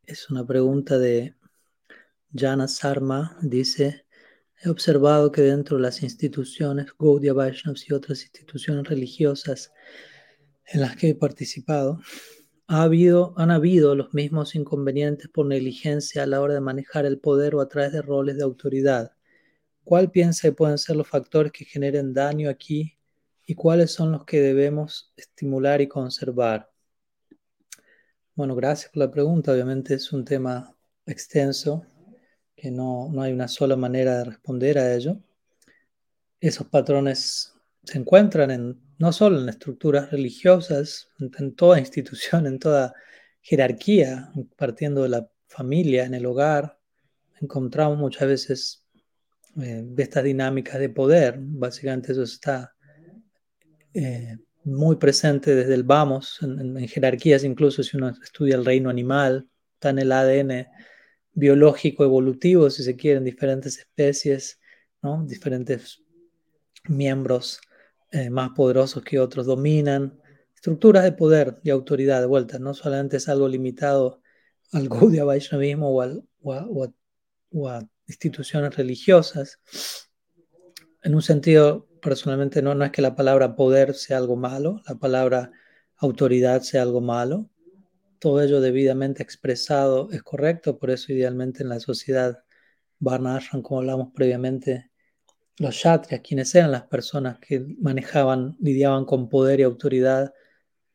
[0.07, 1.35] Es una pregunta de
[2.33, 4.05] Jana Sarma, dice,
[4.63, 9.73] he observado que dentro de las instituciones, Gaudiya Vaishnavas y otras instituciones religiosas
[10.65, 11.99] en las que he participado,
[12.67, 17.19] ha habido, han habido los mismos inconvenientes por negligencia a la hora de manejar el
[17.19, 19.11] poder o a través de roles de autoridad.
[19.83, 22.97] ¿Cuál piensa que pueden ser los factores que generen daño aquí
[23.45, 26.71] y cuáles son los que debemos estimular y conservar?
[28.38, 29.51] Bueno, gracias por la pregunta.
[29.51, 30.71] Obviamente es un tema
[31.07, 31.88] extenso
[32.55, 35.19] que no, no hay una sola manera de responder a ello.
[36.39, 42.93] Esos patrones se encuentran en, no solo en estructuras religiosas, en, toda institución, en toda
[43.41, 46.77] jerarquía, partiendo de la familia, en el hogar.
[47.41, 48.85] Encontramos muchas veces
[49.59, 51.38] eh, estas dinámicas de poder.
[51.39, 52.75] Básicamente eso está
[53.95, 54.38] eh,
[54.68, 59.89] muy presente desde el vamos, en, jerarquías, incluso si uno estudia el reino animal, está
[59.89, 60.68] en el ADN
[61.34, 64.59] biológico evolutivo, si se quieren, diferentes especies,
[65.01, 65.24] ¿no?
[65.26, 66.03] diferentes
[66.89, 67.61] miembros
[68.11, 70.20] eh, más poderosos que otros dominan,
[70.53, 74.22] estructuras de poder y autoridad de vuelta, no solamente es algo limitado
[74.74, 76.03] al Gaudiya Vaishnavismo o,
[76.43, 76.93] o,
[77.51, 79.59] o, a, instituciones religiosas.
[81.03, 84.95] En un sentido, personalmente, no, no es que la palabra poder sea algo malo, la
[84.95, 85.51] palabra
[85.97, 87.49] autoridad sea algo malo,
[88.19, 92.43] todo ello debidamente expresado es correcto, por eso idealmente en la sociedad
[92.99, 94.89] Varna como hablamos previamente,
[95.57, 100.33] los kshatriyas, quienes eran las personas que manejaban, lidiaban con poder y autoridad,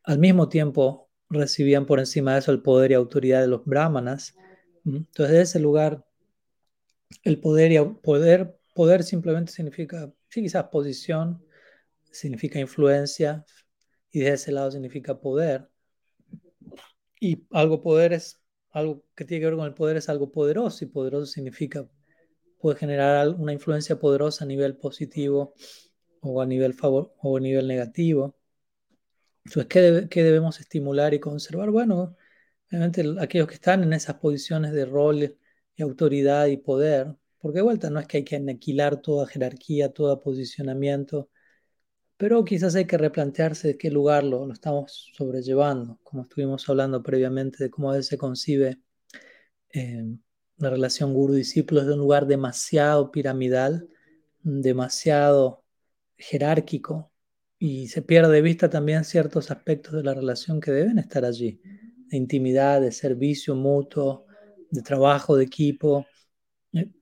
[0.03, 4.35] al mismo tiempo recibían por encima de eso el poder y autoridad de los brahmanas.
[4.85, 6.05] Entonces, de ese lugar,
[7.23, 11.45] el poder y poder, poder simplemente significa, sí, quizás posición,
[12.11, 13.45] significa influencia,
[14.11, 15.69] y de ese lado significa poder.
[17.19, 20.83] Y algo poder es algo que tiene que ver con el poder, es algo poderoso,
[20.85, 21.87] y poderoso significa,
[22.59, 25.53] puede generar una influencia poderosa a nivel positivo
[26.21, 28.35] o a nivel, favor, o a nivel negativo.
[29.45, 31.69] Entonces, ¿qué, ¿qué, debemos estimular y conservar?
[31.69, 32.15] Bueno,
[32.69, 35.37] obviamente aquellos que están en esas posiciones de rol
[35.75, 39.91] y autoridad y poder, porque de vuelta no es que hay que aniquilar toda jerarquía,
[39.91, 41.29] todo posicionamiento,
[42.15, 47.65] pero quizás hay que replantearse de qué lugar lo, estamos sobrellevando, como estuvimos hablando previamente
[47.65, 48.79] de cómo a veces se concibe
[49.73, 50.05] eh,
[50.55, 53.89] la relación guru-discípulo desde un lugar demasiado piramidal,
[54.41, 55.65] demasiado
[56.17, 57.11] jerárquico,
[57.59, 61.59] y se pierde de vista también ciertos aspectos de la relación que deben estar allí,
[62.07, 64.27] de intimidad, de servicio mutuo,
[64.71, 66.05] de trabajo de equipo,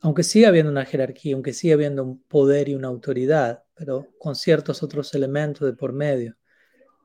[0.02, 4.36] aunque siga habiendo una jerarquía, aunque siga habiendo un poder y una autoridad, pero con
[4.36, 6.38] ciertos otros elementos de por medio.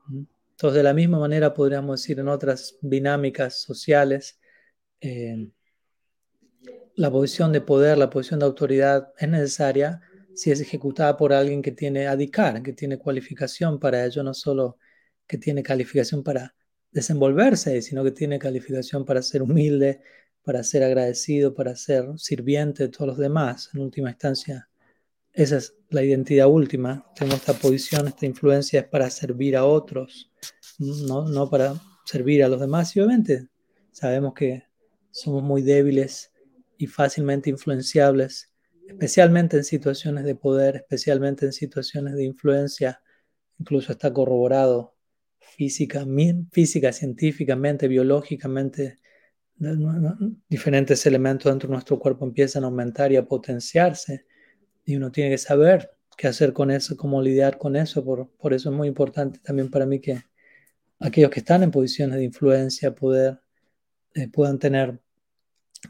[0.09, 4.39] Entonces, de la misma manera podríamos decir en otras dinámicas sociales,
[5.01, 5.49] eh,
[6.95, 10.01] la posición de poder, la posición de autoridad es necesaria
[10.33, 14.77] si es ejecutada por alguien que tiene adicar, que tiene cualificación para ello, no solo
[15.25, 16.55] que tiene calificación para
[16.91, 20.01] desenvolverse, sino que tiene calificación para ser humilde,
[20.47, 23.69] para ser agradecido, para ser sirviente de todos los demás.
[23.73, 24.69] En última instancia,
[25.33, 27.05] esa es la identidad última.
[27.17, 30.31] Tengo esta posición, esta influencia es para servir a otros,
[30.79, 31.75] no, no para
[32.05, 32.95] servir a los demás.
[32.95, 33.49] Y obviamente
[33.91, 34.63] sabemos que
[35.11, 36.31] somos muy débiles
[36.77, 38.49] y fácilmente influenciables,
[38.87, 43.01] especialmente en situaciones de poder, especialmente en situaciones de influencia.
[43.59, 44.95] Incluso está corroborado
[45.41, 46.05] física,
[46.53, 48.99] física científicamente, biológicamente.
[50.49, 54.25] Diferentes elementos dentro de nuestro cuerpo empiezan a aumentar y a potenciarse
[54.85, 58.03] y uno tiene que saber qué hacer con eso, cómo lidiar con eso.
[58.03, 60.21] Por, por eso es muy importante también para mí que
[60.99, 63.39] aquellos que están en posiciones de influencia, poder,
[64.13, 64.99] eh, puedan tener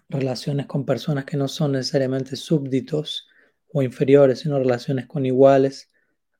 [0.10, 3.27] relaciones con personas que no son necesariamente súbditos
[3.72, 5.89] o inferiores, sino relaciones con iguales,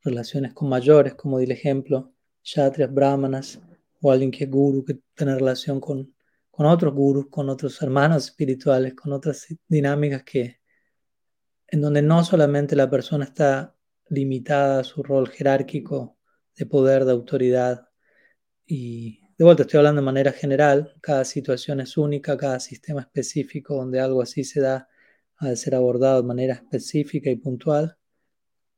[0.03, 2.13] relaciones con mayores, como di el ejemplo,
[2.43, 3.59] kshatriyas, brahmanas,
[4.01, 6.13] o alguien que es guru, que tiene relación con,
[6.57, 10.59] con otros gurus, con otros hermanos espirituales, con otras dinámicas que,
[11.67, 13.75] en donde no solamente la persona está
[14.09, 16.17] limitada a su rol jerárquico
[16.55, 17.88] de poder, de autoridad,
[18.65, 23.75] y de vuelta estoy hablando de manera general, cada situación es única, cada sistema específico
[23.75, 24.89] donde algo así se da
[25.38, 27.95] ha de ser abordado de manera específica y puntual.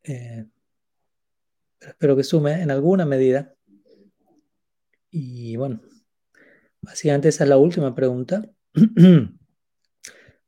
[0.03, 0.45] Eh,
[1.79, 3.55] pero espero que sume en alguna medida.
[5.11, 5.79] Y bueno,
[6.81, 8.43] básicamente esa es la última pregunta.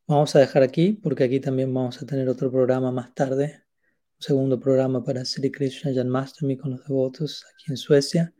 [0.07, 3.63] Vamos a dejar aquí porque aquí también vamos a tener otro programa más tarde,
[4.17, 8.33] un segundo programa para Sri Krishna Janmastami con los devotos aquí en Suecia.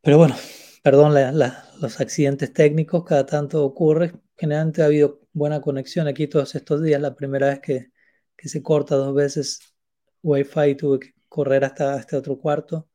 [0.00, 0.34] Pero bueno,
[0.82, 4.12] perdón los accidentes técnicos, cada tanto ocurre.
[4.36, 7.00] Generalmente ha habido buena conexión aquí todos estos días.
[7.00, 7.92] La primera vez que,
[8.36, 9.60] que se corta dos veces
[10.24, 12.88] Wi-Fi tuve que correr hasta este otro cuarto,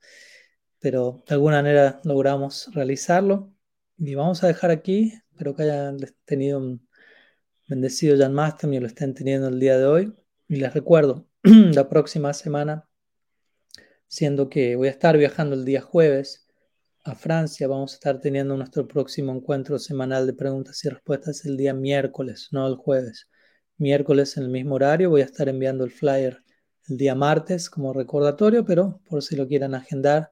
[0.80, 3.54] pero de alguna manera logramos realizarlo.
[3.98, 6.88] Y vamos a dejar aquí, espero que hayan tenido un
[7.68, 10.14] bendecido Jan Master y lo estén teniendo el día de hoy.
[10.48, 12.88] Y les recuerdo, la próxima semana,
[14.08, 16.50] siendo que voy a estar viajando el día jueves,
[17.04, 17.68] a Francia.
[17.68, 22.50] Vamos a estar teniendo nuestro próximo encuentro semanal de preguntas y respuestas el día miércoles,
[22.52, 23.30] no el jueves.
[23.78, 25.10] Miércoles en el mismo horario.
[25.10, 26.44] Voy a estar enviando el flyer
[26.90, 30.32] el día martes como recordatorio, pero por si lo quieran agendar.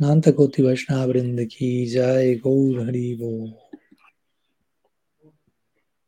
[0.00, 3.69] अनंत कोटि वैष्णव वृंद की जय गौर हरि बोल।